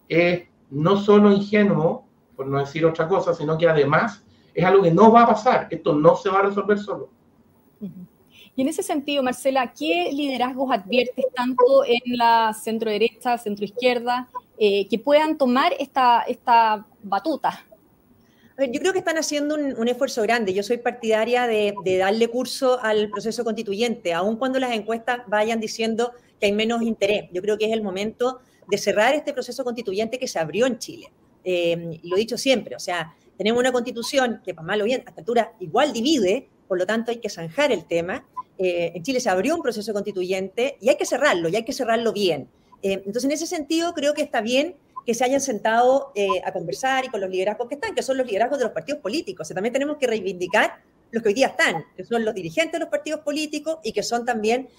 es 0.07 0.43
no 0.69 0.97
solo 0.97 1.31
ingenuo, 1.31 2.05
por 2.35 2.47
no 2.47 2.59
decir 2.59 2.85
otra 2.85 3.07
cosa, 3.07 3.33
sino 3.33 3.57
que 3.57 3.67
además 3.67 4.23
es 4.53 4.63
algo 4.63 4.83
que 4.83 4.91
no 4.91 5.11
va 5.11 5.23
a 5.23 5.27
pasar. 5.27 5.67
Esto 5.69 5.93
no 5.93 6.15
se 6.15 6.29
va 6.29 6.39
a 6.39 6.43
resolver 6.43 6.77
solo. 6.77 7.09
Y 8.55 8.61
en 8.61 8.67
ese 8.67 8.83
sentido, 8.83 9.23
Marcela, 9.23 9.73
¿qué 9.77 10.09
liderazgos 10.11 10.71
adviertes 10.71 11.25
tanto 11.33 11.85
en 11.85 12.17
la 12.17 12.53
centro 12.53 12.91
derecha, 12.91 13.37
centro 13.37 13.65
izquierda, 13.65 14.29
eh, 14.57 14.87
que 14.87 14.99
puedan 14.99 15.37
tomar 15.37 15.73
esta, 15.79 16.23
esta 16.23 16.85
batuta? 17.01 17.65
Yo 18.67 18.81
creo 18.81 18.91
que 18.91 18.99
están 18.99 19.17
haciendo 19.17 19.55
un, 19.55 19.87
esfuerzo 19.87 20.21
grande. 20.21 20.53
Yo 20.53 20.63
soy 20.63 20.77
partidaria 20.77 21.47
de, 21.47 21.73
darle 21.97 22.27
curso 22.27 22.77
al 22.81 23.09
proceso 23.09 23.45
constituyente, 23.45 24.13
aun 24.13 24.35
cuando 24.35 24.59
las 24.59 24.73
encuestas 24.73 25.21
vayan 25.27 25.61
diciendo 25.61 26.11
que 26.39 26.47
hay 26.47 26.51
menos 26.51 26.81
interés. 26.81 27.29
Yo 27.31 27.41
creo 27.41 27.57
que 27.57 27.65
es 27.65 27.71
el 27.71 27.81
momento 27.81 28.41
de 28.67 28.77
cerrar 28.77 29.15
este 29.15 29.31
proceso 29.31 29.63
constituyente 29.63 30.19
que 30.19 30.27
se 30.27 30.39
abrió 30.39 30.65
en 30.65 30.77
Chile. 30.77 31.09
Eh, 31.45 32.01
lo 32.03 32.17
he 32.17 32.19
dicho 32.19 32.37
siempre, 32.37 32.75
o 32.75 32.79
sea, 32.79 33.15
tenemos 33.37 33.61
una 33.61 33.71
constitución 33.71 34.41
que, 34.43 34.53
para 34.53 34.67
malo 34.67 34.83
bien, 34.83 35.03
a 35.05 35.09
esta 35.09 35.21
altura 35.21 35.53
igual 35.61 35.93
divide, 35.93 36.49
por 36.67 36.77
lo 36.77 36.85
tanto 36.85 37.11
hay 37.11 37.19
que 37.19 37.29
zanjar 37.29 37.71
el 37.71 37.85
tema. 37.85 38.27
Eh, 38.59 38.91
en 38.93 39.03
Chile 39.03 39.21
se 39.21 39.29
abrió 39.29 39.55
un 39.55 39.61
proceso 39.61 39.93
constituyente 39.93 40.77
y 40.81 40.89
hay 40.89 40.97
que 40.97 41.05
cerrarlo, 41.05 41.47
y 41.47 41.55
hay 41.55 41.63
que 41.63 41.71
cerrarlo 41.71 42.11
bien. 42.11 42.49
Eh, 42.83 42.93
entonces, 43.05 43.23
en 43.23 43.31
ese 43.31 43.47
sentido, 43.47 43.93
creo 43.93 44.13
que 44.13 44.21
está 44.21 44.41
bien 44.41 44.75
que 45.05 45.13
se 45.13 45.23
hayan 45.23 45.39
sentado 45.39 46.11
eh, 46.13 46.27
a 46.43 46.51
conversar 46.51 47.05
y 47.05 47.07
con 47.07 47.21
los 47.21 47.29
liderazgos 47.29 47.69
que 47.69 47.75
están, 47.75 47.95
que 47.95 48.03
son 48.03 48.17
los 48.17 48.27
liderazgos 48.27 48.59
de 48.59 48.65
los 48.65 48.73
partidos 48.73 49.01
políticos. 49.01 49.47
también 49.47 49.73
tenemos 49.73 49.97
que 49.97 50.07
reivindicar 50.07 50.81
los 51.11 51.23
que 51.23 51.29
hoy 51.29 51.33
día 51.33 51.47
están, 51.47 51.85
que 51.95 52.03
son 52.03 52.23
los 52.23 52.35
dirigentes 52.35 52.73
de 52.73 52.79
los 52.79 52.89
partidos 52.89 53.21
políticos 53.21 53.77
y 53.81 53.93
que 53.93 54.03
son 54.03 54.25
también 54.25 54.69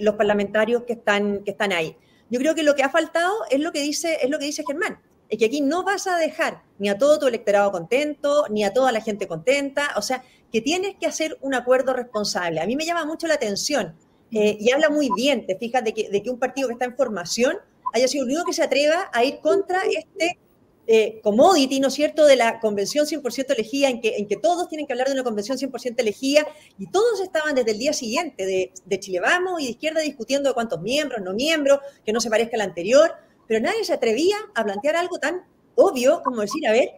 los 0.00 0.16
parlamentarios 0.16 0.82
que 0.82 0.94
están, 0.94 1.44
que 1.44 1.52
están 1.52 1.72
ahí. 1.72 1.94
Yo 2.28 2.40
creo 2.40 2.56
que 2.56 2.64
lo 2.64 2.74
que 2.74 2.82
ha 2.82 2.88
faltado 2.88 3.32
es 3.50 3.60
lo 3.60 3.70
que 3.70 3.82
dice, 3.82 4.18
es 4.20 4.28
lo 4.28 4.40
que 4.40 4.46
dice 4.46 4.64
Germán, 4.66 4.98
es 5.28 5.38
que 5.38 5.46
aquí 5.46 5.60
no 5.60 5.82
vas 5.82 6.06
a 6.06 6.16
dejar 6.16 6.62
ni 6.78 6.88
a 6.88 6.98
todo 6.98 7.18
tu 7.18 7.26
electorado 7.26 7.72
contento, 7.72 8.46
ni 8.50 8.64
a 8.64 8.72
toda 8.72 8.92
la 8.92 9.00
gente 9.00 9.26
contenta, 9.26 9.90
o 9.96 10.02
sea, 10.02 10.22
que 10.56 10.62
tienes 10.62 10.96
que 10.98 11.04
hacer 11.04 11.36
un 11.42 11.54
acuerdo 11.54 11.92
responsable. 11.92 12.60
A 12.60 12.66
mí 12.66 12.76
me 12.76 12.86
llama 12.86 13.04
mucho 13.04 13.26
la 13.26 13.34
atención 13.34 13.94
eh, 14.30 14.56
y 14.58 14.70
habla 14.70 14.88
muy 14.88 15.10
bien, 15.14 15.44
te 15.44 15.54
fijas, 15.58 15.84
de 15.84 15.92
que, 15.92 16.08
de 16.08 16.22
que 16.22 16.30
un 16.30 16.38
partido 16.38 16.66
que 16.68 16.72
está 16.72 16.86
en 16.86 16.96
formación 16.96 17.58
haya 17.92 18.08
sido 18.08 18.24
el 18.24 18.30
único 18.30 18.46
que 18.46 18.54
se 18.54 18.62
atreva 18.62 19.10
a 19.12 19.22
ir 19.22 19.40
contra 19.40 19.82
este 19.82 20.38
eh, 20.86 21.20
commodity, 21.22 21.78
¿no 21.78 21.88
es 21.88 21.94
cierto?, 21.94 22.24
de 22.24 22.36
la 22.36 22.58
convención 22.58 23.04
100% 23.04 23.52
elegida, 23.52 23.90
en 23.90 24.00
que, 24.00 24.16
en 24.16 24.26
que 24.26 24.38
todos 24.38 24.66
tienen 24.70 24.86
que 24.86 24.94
hablar 24.94 25.08
de 25.08 25.12
una 25.12 25.24
convención 25.24 25.58
100% 25.58 25.94
elegida, 25.98 26.46
y 26.78 26.86
todos 26.86 27.20
estaban 27.20 27.54
desde 27.54 27.72
el 27.72 27.78
día 27.78 27.92
siguiente 27.92 28.46
de, 28.46 28.72
de 28.82 28.98
Chile 28.98 29.20
Vamos 29.20 29.60
y 29.60 29.64
de 29.64 29.70
izquierda 29.72 30.00
discutiendo 30.00 30.48
de 30.48 30.54
cuántos 30.54 30.80
miembros, 30.80 31.20
no 31.20 31.34
miembros, 31.34 31.80
que 32.02 32.14
no 32.14 32.20
se 32.20 32.30
parezca 32.30 32.56
al 32.56 32.62
anterior, 32.62 33.12
pero 33.46 33.60
nadie 33.60 33.84
se 33.84 33.92
atrevía 33.92 34.36
a 34.54 34.64
plantear 34.64 34.96
algo 34.96 35.18
tan 35.18 35.44
obvio 35.74 36.22
como 36.24 36.40
decir, 36.40 36.66
a 36.66 36.72
ver, 36.72 36.92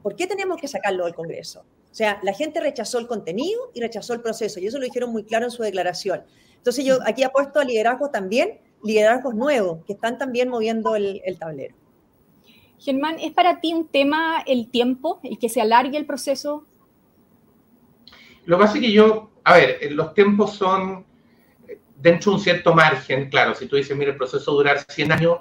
¿por 0.00 0.14
qué 0.14 0.28
tenemos 0.28 0.60
que 0.60 0.68
sacarlo 0.68 1.06
del 1.06 1.14
Congreso? 1.16 1.64
O 1.90 1.94
sea, 1.94 2.20
la 2.22 2.32
gente 2.32 2.60
rechazó 2.60 2.98
el 2.98 3.06
contenido 3.06 3.70
y 3.74 3.80
rechazó 3.80 4.14
el 4.14 4.20
proceso, 4.20 4.60
y 4.60 4.66
eso 4.66 4.78
lo 4.78 4.84
dijeron 4.84 5.10
muy 5.10 5.24
claro 5.24 5.46
en 5.46 5.50
su 5.50 5.62
declaración. 5.62 6.22
Entonces 6.56 6.84
yo 6.84 6.98
aquí 7.04 7.22
apuesto 7.22 7.58
a 7.58 7.64
liderazgo 7.64 8.10
también 8.10 8.60
liderazgos 8.82 9.34
nuevos 9.34 9.84
que 9.86 9.94
están 9.94 10.18
también 10.18 10.48
moviendo 10.48 10.94
el, 10.94 11.22
tablero. 11.38 11.74
Germán, 12.78 13.16
¿es 13.20 13.32
para 13.32 13.60
ti 13.60 13.74
un 13.74 13.88
tema 13.88 14.42
el 14.46 14.70
tiempo, 14.70 15.20
el 15.22 15.38
que 15.38 15.48
se 15.48 15.60
alargue 15.60 15.98
el 15.98 16.06
proceso? 16.06 16.64
Lo 18.46 18.56
que 18.56 18.64
pasa 18.64 18.76
es 18.76 18.80
que 18.80 18.92
yo, 18.92 19.30
a 19.44 19.54
ver, 19.54 19.92
los 19.92 20.14
tiempos 20.14 20.54
son 20.54 21.04
dentro 21.96 22.32
de 22.32 22.36
un 22.36 22.42
cierto 22.42 22.74
margen, 22.74 23.28
claro, 23.28 23.54
si 23.54 23.66
tú 23.66 23.76
dices, 23.76 23.96
mira, 23.96 24.12
el 24.12 24.16
proceso 24.16 24.52
durar 24.52 24.78
100 24.88 25.12
años, 25.12 25.38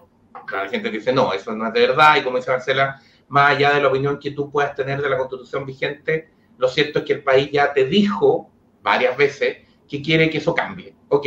la 0.51 0.67
gente 0.67 0.89
dice, 0.89 1.13
no, 1.13 1.31
eso 1.31 1.53
no 1.53 1.67
es 1.67 1.73
de 1.73 1.79
verdad, 1.87 2.17
y 2.17 2.23
como 2.23 2.37
dice 2.37 2.51
Marcela, 2.51 3.01
más 3.29 3.51
allá 3.51 3.73
de 3.73 3.81
la 3.81 3.87
opinión 3.87 4.19
que 4.19 4.31
tú 4.31 4.51
puedas 4.51 4.75
tener 4.75 5.01
de 5.01 5.09
la 5.09 5.17
constitución 5.17 5.65
vigente, 5.65 6.29
lo 6.59 6.67
cierto 6.67 6.99
es 6.99 7.05
que 7.05 7.13
el 7.13 7.23
país 7.23 7.49
ya 7.51 7.73
te 7.73 7.85
dijo 7.85 8.51
varias 8.83 9.17
veces 9.17 9.57
que 9.87 10.01
quiere 10.01 10.29
que 10.29 10.37
eso 10.37 10.53
cambie. 10.53 10.93
Ok, 11.07 11.25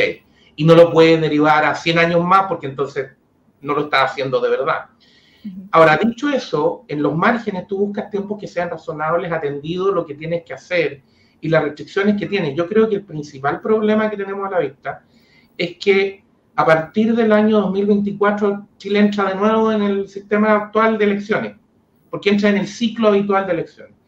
y 0.55 0.65
no 0.65 0.75
lo 0.75 0.93
puede 0.93 1.19
derivar 1.19 1.65
a 1.65 1.75
100 1.75 1.99
años 1.99 2.23
más 2.23 2.45
porque 2.47 2.67
entonces 2.67 3.11
no 3.63 3.75
lo 3.75 3.85
está 3.85 4.05
haciendo 4.05 4.41
de 4.41 4.51
verdad. 4.51 4.87
Ahora, 5.73 5.97
dicho 5.97 6.29
eso, 6.29 6.85
en 6.87 7.03
los 7.03 7.17
márgenes 7.17 7.67
tú 7.67 7.79
buscas 7.79 8.11
tiempos 8.11 8.39
que 8.39 8.47
sean 8.47 8.71
razonables, 8.71 9.33
atendido 9.33 9.91
lo 9.91 10.07
que 10.07 10.15
tienes 10.15 10.45
que 10.45 10.53
hacer 10.53 11.03
y 11.41 11.49
las 11.49 11.65
restricciones 11.65 12.17
que 12.17 12.27
tienes. 12.27 12.55
Yo 12.55 12.69
creo 12.69 12.89
que 12.89 12.97
el 12.97 13.05
principal 13.05 13.61
problema 13.61 14.09
que 14.11 14.19
tenemos 14.19 14.47
a 14.47 14.51
la 14.51 14.59
vista 14.59 15.03
es 15.57 15.79
que 15.79 16.23
a 16.55 16.67
partir 16.67 17.17
del 17.17 17.33
año 17.33 17.61
2024 17.63 18.69
Chile 18.77 18.99
entra 18.99 19.25
de 19.25 19.35
nuevo 19.35 19.73
en 19.73 19.83
el 19.83 20.09
sistema 20.09 20.53
actual 20.53 20.99
de 20.99 21.07
elecciones, 21.07 21.57
porque 22.11 22.29
entra 22.29 22.51
en 22.51 22.59
el 22.59 22.69
ciclo 22.69 23.09
habitual 23.09 23.47
de 23.47 23.53
elecciones. 23.55 24.02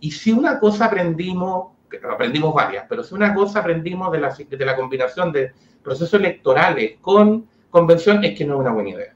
Y 0.00 0.10
si 0.10 0.32
una 0.32 0.58
cosa 0.58 0.86
aprendimos, 0.86 1.72
aprendimos 2.10 2.54
varias, 2.54 2.86
pero 2.88 3.02
si 3.04 3.14
una 3.14 3.34
cosa 3.34 3.60
aprendimos 3.60 4.10
de 4.12 4.20
la, 4.20 4.34
de 4.34 4.64
la 4.64 4.76
combinación 4.76 5.32
de 5.32 5.52
procesos 5.82 6.14
electorales 6.14 6.98
con 7.00 7.46
convención 7.68 8.24
es 8.24 8.36
que 8.36 8.44
no 8.44 8.54
es 8.54 8.60
una 8.60 8.72
buena 8.72 8.90
idea. 8.90 9.14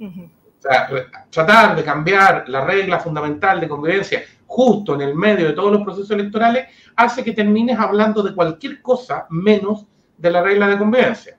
O 0.00 0.60
sea, 0.60 0.88
tratar 1.30 1.76
de 1.76 1.84
cambiar 1.84 2.48
la 2.48 2.64
regla 2.64 2.98
fundamental 2.98 3.60
de 3.60 3.68
convivencia 3.68 4.22
justo 4.46 4.94
en 4.94 5.02
el 5.02 5.14
medio 5.14 5.48
de 5.48 5.52
todos 5.52 5.72
los 5.72 5.82
procesos 5.82 6.10
electorales 6.10 6.66
hace 6.96 7.24
que 7.24 7.32
termines 7.32 7.78
hablando 7.78 8.22
de 8.22 8.34
cualquier 8.34 8.80
cosa 8.80 9.26
menos 9.30 9.86
de 10.16 10.30
la 10.30 10.42
regla 10.42 10.68
de 10.68 10.78
convivencia. 10.78 11.38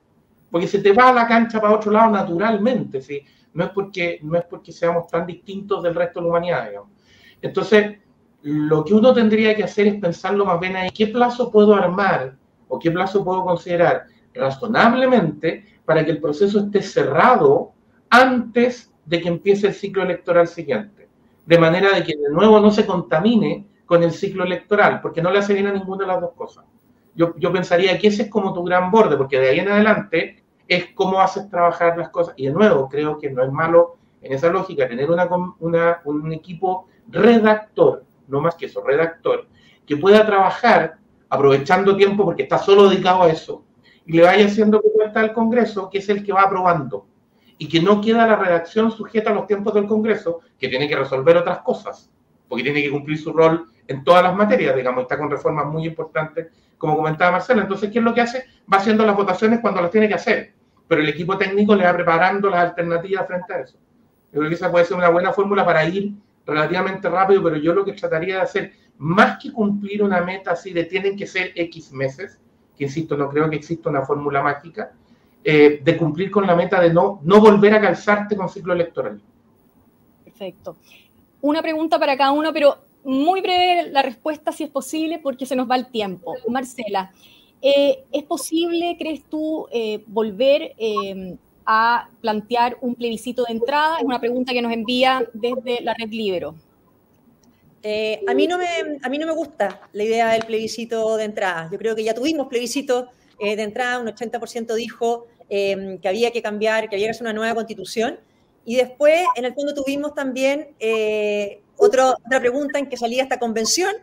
Porque 0.50 0.68
se 0.68 0.80
te 0.80 0.94
va 0.94 1.10
a 1.10 1.14
la 1.14 1.28
cancha 1.28 1.60
para 1.60 1.76
otro 1.76 1.92
lado 1.92 2.12
naturalmente, 2.12 3.02
¿sí? 3.02 3.22
no, 3.56 3.64
es 3.64 3.70
porque, 3.72 4.20
no 4.22 4.38
es 4.38 4.46
porque 4.46 4.72
seamos 4.72 5.08
tan 5.08 5.26
distintos 5.26 5.82
del 5.82 5.96
resto 5.96 6.20
de 6.20 6.24
la 6.24 6.30
humanidad. 6.30 6.70
Entonces, 7.42 8.00
lo 8.48 8.86
que 8.86 8.94
uno 8.94 9.12
tendría 9.12 9.56
que 9.56 9.64
hacer 9.64 9.88
es 9.88 9.96
pensarlo 9.96 10.46
más 10.46 10.60
bien 10.60 10.76
ahí, 10.76 10.92
¿qué 10.92 11.08
plazo 11.08 11.52
puedo 11.52 11.74
armar 11.74 12.36
o 12.68 12.78
qué 12.78 12.92
plazo 12.92 13.26
puedo 13.26 13.44
considerar 13.44 14.06
razonablemente 14.36 15.66
para 15.84 16.06
que 16.06 16.12
el 16.12 16.22
proceso 16.22 16.60
esté 16.60 16.84
cerrado 16.84 17.72
antes 18.08 18.94
de 19.04 19.20
que 19.20 19.30
empiece 19.30 19.68
el 19.68 19.74
ciclo 19.74 20.04
electoral 20.04 20.48
siguiente. 20.48 21.10
De 21.44 21.58
manera 21.58 21.92
de 21.92 22.04
que 22.04 22.16
de 22.16 22.30
nuevo 22.30 22.60
no 22.60 22.70
se 22.70 22.86
contamine 22.86 23.68
con 23.86 24.04
el 24.04 24.12
ciclo 24.12 24.44
electoral, 24.44 25.02
porque 25.02 25.24
no 25.24 25.32
le 25.32 25.40
hace 25.40 25.54
bien 25.54 25.68
a 25.68 25.74
ninguna 25.74 26.06
de 26.06 26.12
las 26.12 26.22
dos 26.22 26.34
cosas. 26.34 26.66
Yo, 27.16 27.34
yo 27.38 27.52
pensaría 27.52 27.98
que 27.98 28.08
ese 28.10 28.24
es 28.24 28.30
como 28.30 28.54
tu 28.54 28.64
gran 28.64 28.92
borde, 28.92 29.18
porque 29.18 29.40
de 29.40 29.50
ahí 29.50 29.60
en 29.60 29.70
adelante 29.70 30.44
es 30.68 30.88
cómo 30.94 31.20
haces 31.20 31.50
trabajar 31.50 31.98
las 31.98 32.10
cosas. 32.10 32.36
Y 32.38 32.46
de 32.46 32.54
nuevo, 32.54 32.90
creo 32.90 33.18
que 33.18 33.32
no 33.32 33.44
es 33.44 33.52
malo 33.52 33.98
en 34.22 34.34
esa 34.34 34.50
lógica 34.50 34.88
tener 34.88 35.10
una, 35.10 35.28
un 36.04 36.34
equipo 36.34 36.88
redactor, 37.08 38.05
no 38.28 38.42
más 38.42 38.56
que 38.56 38.66
eso, 38.66 38.84
redactor, 38.84 39.48
que 39.86 39.98
pueda 39.98 40.26
trabajar 40.26 40.98
aprovechando 41.30 41.96
tiempo 41.96 42.26
porque 42.26 42.44
está 42.44 42.58
solo 42.58 42.90
dedicado 42.90 43.24
a 43.24 43.30
eso, 43.30 43.64
y 44.06 44.14
le 44.14 44.24
vaya 44.24 44.46
haciendo 44.46 44.82
cuenta 44.82 45.20
al 45.20 45.34
Congreso, 45.34 45.90
que 45.90 45.98
es 45.98 46.10
el 46.10 46.24
que 46.24 46.32
va 46.32 46.44
aprobando, 46.44 47.08
y 47.58 47.68
que 47.68 47.82
no 47.82 48.02
queda 48.02 48.28
la 48.28 48.36
redacción 48.36 48.92
sujeta 48.92 49.32
a 49.32 49.34
los 49.34 49.48
tiempos 49.48 49.74
del 49.74 49.88
Congreso, 49.88 50.42
que 50.60 50.68
tiene 50.68 50.88
que 50.88 50.96
resolver 50.96 51.38
otras 51.38 51.60
cosas, 51.60 52.12
porque 52.48 52.64
tiene 52.64 52.82
que 52.82 52.92
cumplir 52.92 53.18
su 53.18 53.34
rol 53.34 53.70
en 53.88 54.04
todas 54.04 54.24
las 54.24 54.36
materias, 54.36 54.76
digamos, 54.76 55.04
está 55.04 55.18
con 55.18 55.30
reformas 55.30 55.66
muy 55.68 55.86
importantes, 55.86 56.48
como 56.78 56.96
comentaba 56.96 57.32
Marcela. 57.32 57.62
Entonces, 57.62 57.90
¿qué 57.92 58.00
es 58.00 58.04
lo 58.04 58.14
que 58.14 58.22
hace? 58.22 58.46
Va 58.72 58.78
haciendo 58.78 59.06
las 59.06 59.16
votaciones 59.16 59.60
cuando 59.62 59.82
las 59.82 59.92
tiene 59.92 60.08
que 60.08 60.16
hacer, 60.16 60.54
pero 60.88 61.02
el 61.02 61.10
equipo 61.10 61.38
técnico 61.38 61.76
le 61.76 61.86
va 61.86 61.94
preparando 61.94 62.50
las 62.50 62.62
alternativas 62.62 63.26
frente 63.28 63.54
a 63.54 63.60
eso. 63.62 63.78
Yo 64.32 64.40
creo 64.40 64.50
que 64.50 64.56
esa 64.56 64.72
puede 64.72 64.86
ser 64.86 64.98
una 64.98 65.10
buena 65.10 65.32
fórmula 65.32 65.66
para 65.66 65.86
ir 65.86 66.14
relativamente 66.46 67.10
rápido, 67.10 67.44
pero 67.44 67.58
yo 67.58 67.74
lo 67.74 67.84
que 67.84 67.94
trataría 67.94 68.36
de 68.36 68.42
hacer, 68.42 68.74
más 68.98 69.42
que 69.42 69.52
cumplir 69.52 70.04
una 70.04 70.22
meta 70.22 70.52
así 70.52 70.72
de 70.72 70.86
tienen 70.86 71.18
que 71.18 71.28
ser 71.28 71.52
X 71.56 71.92
meses, 71.92 72.40
que 72.78 72.86
insisto, 72.86 73.18
no 73.18 73.30
creo 73.30 73.50
que 73.50 73.56
exista 73.56 73.90
una 73.90 74.06
fórmula 74.06 74.42
mágica, 74.42 74.94
eh, 75.44 75.80
de 75.84 75.98
cumplir 75.98 76.32
con 76.32 76.48
la 76.48 76.56
meta 76.56 76.80
de 76.80 76.94
no, 76.94 77.20
no 77.24 77.40
volver 77.40 77.74
a 77.74 77.82
calzarte 77.82 78.36
con 78.36 78.50
ciclo 78.50 78.74
electoral. 78.74 79.22
Perfecto. 80.24 80.78
Una 81.42 81.62
pregunta 81.62 82.00
para 82.00 82.18
cada 82.18 82.32
uno, 82.32 82.52
pero 82.52 82.78
muy 83.04 83.42
breve 83.42 83.92
la 83.92 84.02
respuesta 84.02 84.52
si 84.52 84.64
es 84.64 84.70
posible, 84.70 85.20
porque 85.20 85.46
se 85.46 85.56
nos 85.56 85.70
va 85.70 85.76
el 85.76 85.88
tiempo. 85.92 86.34
Marcela, 86.50 87.12
eh, 87.62 88.04
¿es 88.12 88.24
posible, 88.24 88.96
crees 88.98 89.24
tú, 89.30 89.68
eh, 89.72 90.04
volver 90.08 90.74
a 91.66 92.10
plantear 92.22 92.78
un 92.82 92.96
plebiscito 92.96 93.44
de 93.44 93.54
entrada? 93.54 93.98
Es 93.98 94.04
una 94.04 94.20
pregunta 94.20 94.54
que 94.54 94.62
nos 94.62 94.72
envía 94.72 95.28
desde 95.34 95.82
la 95.82 95.94
red 95.94 96.10
Libero. 96.10 96.56
Eh, 97.88 98.22
a, 98.28 98.34
mí 98.34 98.48
no 98.48 98.58
me, 98.58 98.66
a 99.04 99.10
mí 99.10 99.20
no 99.20 99.28
me 99.28 99.34
gusta 99.34 99.82
la 99.94 100.04
idea 100.04 100.32
del 100.32 100.46
plebiscito 100.46 101.18
de 101.18 101.26
entrada. 101.26 101.70
Yo 101.72 101.78
creo 101.78 101.96
que 101.96 102.04
ya 102.04 102.16
tuvimos 102.16 102.48
plebiscito 102.48 103.10
eh, 103.40 103.56
de 103.56 103.64
entrada, 103.64 104.00
un 104.00 104.08
80% 104.08 104.74
dijo 104.74 105.28
em, 105.50 106.00
que 106.00 106.08
había 106.08 106.32
que 106.32 106.42
cambiar, 106.42 106.90
que 106.90 106.96
había 106.96 107.08
que 107.08 107.12
hacer 107.12 107.24
una 107.24 107.34
nueva 107.34 107.54
constitución. 107.54 108.20
Y 108.66 108.76
después, 108.76 109.24
en 109.36 109.46
el 109.46 109.54
fondo, 109.54 109.76
tuvimos 109.76 110.16
también 110.16 110.70
eh, 110.80 111.62
otra 111.78 112.16
pregunta 112.40 112.80
en 112.80 112.90
que 112.90 112.98
salía 112.98 113.22
esta 113.22 113.38
convención. 113.38 113.94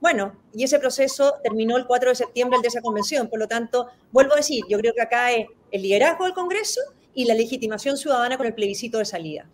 Bueno, 0.00 0.36
y 0.54 0.62
ese 0.62 0.78
proceso 0.78 1.34
terminó 1.42 1.76
el 1.76 1.86
4 1.86 2.10
de 2.10 2.14
septiembre, 2.14 2.56
el 2.56 2.62
de 2.62 2.68
esa 2.68 2.80
convención. 2.80 3.28
Por 3.28 3.40
lo 3.40 3.48
tanto, 3.48 3.88
vuelvo 4.12 4.34
a 4.34 4.36
decir, 4.36 4.62
yo 4.68 4.78
creo 4.78 4.94
que 4.94 5.02
acá 5.02 5.32
es 5.32 5.46
el 5.72 5.82
liderazgo 5.82 6.26
del 6.26 6.34
Congreso 6.34 6.80
y 7.14 7.24
la 7.24 7.34
legitimación 7.34 7.96
ciudadana 7.96 8.36
con 8.36 8.46
el 8.46 8.54
plebiscito 8.54 8.98
de 8.98 9.04
salida. 9.04 9.48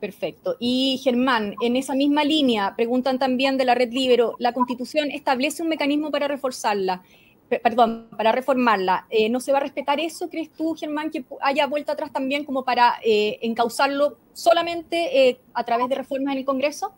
Perfecto. 0.00 0.56
Y 0.60 1.00
Germán, 1.02 1.54
en 1.60 1.76
esa 1.76 1.94
misma 1.94 2.22
línea, 2.22 2.74
preguntan 2.76 3.18
también 3.18 3.56
de 3.56 3.64
la 3.64 3.74
red 3.74 3.92
Libero, 3.92 4.36
¿la 4.38 4.52
Constitución 4.52 5.10
establece 5.10 5.62
un 5.62 5.68
mecanismo 5.68 6.10
para 6.10 6.28
reforzarla? 6.28 7.02
perdón, 7.48 8.08
para 8.16 8.32
reformarla. 8.32 9.06
Eh, 9.10 9.28
¿No 9.28 9.40
se 9.40 9.52
va 9.52 9.58
a 9.58 9.62
respetar 9.62 9.98
eso? 10.00 10.28
¿Crees 10.28 10.52
tú, 10.52 10.74
Germán, 10.78 11.10
que 11.10 11.24
haya 11.40 11.66
vuelta 11.66 11.92
atrás 11.92 12.12
también 12.12 12.44
como 12.44 12.64
para 12.64 12.96
eh, 13.02 13.38
encauzarlo 13.42 14.18
solamente 14.32 15.28
eh, 15.28 15.40
a 15.54 15.64
través 15.64 15.88
de 15.88 15.94
reformas 15.94 16.32
en 16.32 16.40
el 16.40 16.44
Congreso? 16.44 16.92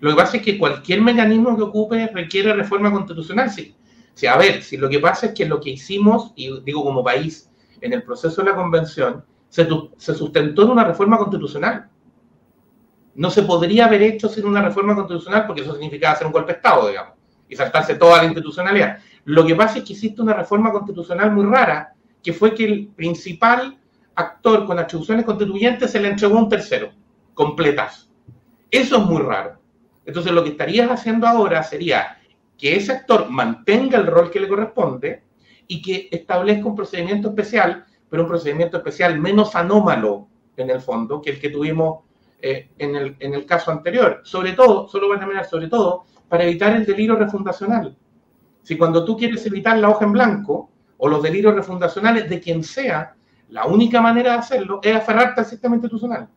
Lo 0.00 0.10
que 0.10 0.16
pasa 0.16 0.36
es 0.38 0.42
que 0.42 0.58
cualquier 0.58 1.02
mecanismo 1.02 1.56
que 1.56 1.62
ocupe 1.62 2.06
requiere 2.08 2.52
reforma 2.54 2.90
constitucional. 2.90 3.50
Sí. 3.50 3.74
sí. 4.14 4.26
a 4.26 4.36
ver, 4.36 4.62
si 4.62 4.76
lo 4.76 4.88
que 4.88 4.98
pasa 4.98 5.26
es 5.26 5.32
que 5.34 5.44
lo 5.44 5.60
que 5.60 5.70
hicimos, 5.70 6.32
y 6.34 6.60
digo 6.62 6.82
como 6.82 7.04
país, 7.04 7.50
en 7.82 7.92
el 7.92 8.02
proceso 8.02 8.42
de 8.42 8.50
la 8.50 8.56
convención, 8.56 9.24
se, 9.48 9.68
se 9.98 10.14
sustentó 10.14 10.62
en 10.62 10.70
una 10.70 10.84
reforma 10.84 11.18
constitucional 11.18 11.90
no 13.14 13.30
se 13.30 13.42
podría 13.42 13.86
haber 13.86 14.02
hecho 14.02 14.28
sin 14.28 14.46
una 14.46 14.62
reforma 14.62 14.94
constitucional 14.94 15.46
porque 15.46 15.62
eso 15.62 15.72
significaba 15.72 16.14
hacer 16.14 16.26
un 16.26 16.32
golpe 16.32 16.52
de 16.52 16.56
Estado, 16.56 16.88
digamos, 16.88 17.14
y 17.48 17.56
saltarse 17.56 17.96
toda 17.96 18.18
la 18.18 18.24
institucionalidad. 18.24 18.98
Lo 19.24 19.46
que 19.46 19.54
pasa 19.54 19.78
es 19.78 19.84
que 19.84 19.92
existe 19.92 20.22
una 20.22 20.34
reforma 20.34 20.72
constitucional 20.72 21.32
muy 21.32 21.44
rara, 21.44 21.94
que 22.22 22.32
fue 22.32 22.54
que 22.54 22.64
el 22.64 22.88
principal 22.88 23.78
actor 24.14 24.66
con 24.66 24.78
atribuciones 24.78 25.24
constituyentes 25.24 25.90
se 25.90 26.00
le 26.00 26.08
entregó 26.08 26.38
a 26.38 26.42
un 26.42 26.48
tercero, 26.48 26.90
completas. 27.34 28.10
Eso 28.70 28.96
es 28.98 29.04
muy 29.04 29.22
raro. 29.22 29.58
Entonces 30.04 30.32
lo 30.32 30.42
que 30.42 30.50
estarías 30.50 30.90
haciendo 30.90 31.26
ahora 31.26 31.62
sería 31.62 32.18
que 32.58 32.76
ese 32.76 32.92
actor 32.92 33.28
mantenga 33.30 33.98
el 33.98 34.06
rol 34.06 34.30
que 34.30 34.40
le 34.40 34.48
corresponde 34.48 35.22
y 35.72 35.80
que 35.80 36.08
establezca 36.12 36.66
un 36.66 36.76
procedimiento 36.76 37.30
especial, 37.30 37.86
pero 38.10 38.24
un 38.24 38.28
procedimiento 38.28 38.76
especial 38.76 39.18
menos 39.18 39.56
anómalo 39.56 40.28
en 40.54 40.68
el 40.68 40.82
fondo 40.82 41.22
que 41.22 41.30
el 41.30 41.40
que 41.40 41.48
tuvimos 41.48 42.00
eh, 42.42 42.68
en, 42.76 42.94
el, 42.94 43.16
en, 43.20 43.32
el, 43.32 43.46
caso 43.46 43.70
anterior. 43.70 44.20
Sobre 44.22 44.52
todo, 44.52 44.86
solo 44.86 45.06
voy 45.08 45.16
a 45.16 45.20
terminar, 45.20 45.46
sobre 45.46 45.68
todo, 45.68 46.04
para 46.28 46.44
evitar 46.44 46.76
el 46.76 46.84
delirio 46.84 47.16
refundacional. 47.16 47.96
Si 48.62 48.76
cuando 48.76 49.02
tú 49.02 49.16
quieres 49.16 49.46
evitar 49.46 49.78
la 49.78 49.88
hoja 49.88 50.04
en 50.04 50.12
blanco 50.12 50.68
o 50.98 51.08
los 51.08 51.22
delirios 51.22 51.54
refundacionales 51.54 52.28
de 52.28 52.38
quien 52.38 52.62
sea, 52.62 53.14
la 53.48 53.64
única 53.64 54.02
manera 54.02 54.32
de 54.32 54.38
hacerlo 54.40 54.78
es 54.82 54.94
aferrarte 54.94 55.40
al 55.40 55.46
sistema 55.46 55.76
institucional. 55.76 56.28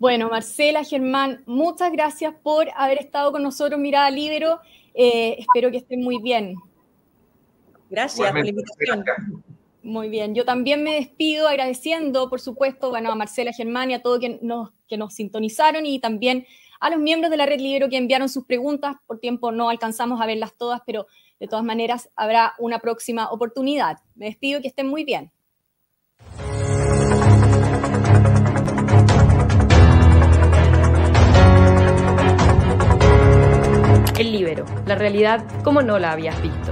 Bueno, 0.00 0.28
Marcela, 0.30 0.82
Germán, 0.82 1.44
muchas 1.46 1.92
gracias 1.92 2.34
por 2.42 2.66
haber 2.76 2.98
estado 2.98 3.30
con 3.30 3.44
nosotros, 3.44 3.78
Mirada 3.78 4.10
Libero. 4.10 4.58
Eh, 4.94 5.36
espero 5.38 5.70
que 5.70 5.78
estén 5.78 6.02
muy 6.02 6.20
bien. 6.20 6.56
Gracias 7.92 8.32
por 8.32 8.40
la 8.40 8.48
invitación. 8.48 9.04
Muy 9.82 10.08
bien, 10.08 10.34
yo 10.34 10.46
también 10.46 10.82
me 10.82 10.94
despido 10.94 11.46
agradeciendo, 11.46 12.30
por 12.30 12.40
supuesto, 12.40 12.88
bueno, 12.88 13.12
a 13.12 13.14
Marcela 13.14 13.52
Germán 13.52 13.90
y 13.90 13.94
a 13.94 14.00
todos 14.00 14.18
que 14.18 14.38
nos, 14.40 14.70
que 14.88 14.96
nos 14.96 15.12
sintonizaron 15.12 15.84
y 15.84 15.98
también 15.98 16.46
a 16.80 16.88
los 16.88 16.98
miembros 16.98 17.30
de 17.30 17.36
la 17.36 17.44
Red 17.44 17.60
Libero 17.60 17.90
que 17.90 17.98
enviaron 17.98 18.30
sus 18.30 18.46
preguntas. 18.46 18.96
Por 19.06 19.18
tiempo 19.18 19.52
no 19.52 19.68
alcanzamos 19.68 20.22
a 20.22 20.26
verlas 20.26 20.54
todas, 20.56 20.80
pero 20.86 21.06
de 21.38 21.48
todas 21.48 21.66
maneras 21.66 22.08
habrá 22.16 22.54
una 22.58 22.78
próxima 22.78 23.30
oportunidad. 23.30 23.98
Me 24.14 24.24
despido 24.24 24.60
y 24.60 24.62
que 24.62 24.68
estén 24.68 24.88
muy 24.88 25.04
bien. 25.04 25.30
El 34.18 34.32
Libero, 34.32 34.64
la 34.86 34.94
realidad 34.94 35.44
como 35.62 35.82
no 35.82 35.98
la 35.98 36.12
habías 36.12 36.40
visto. 36.40 36.71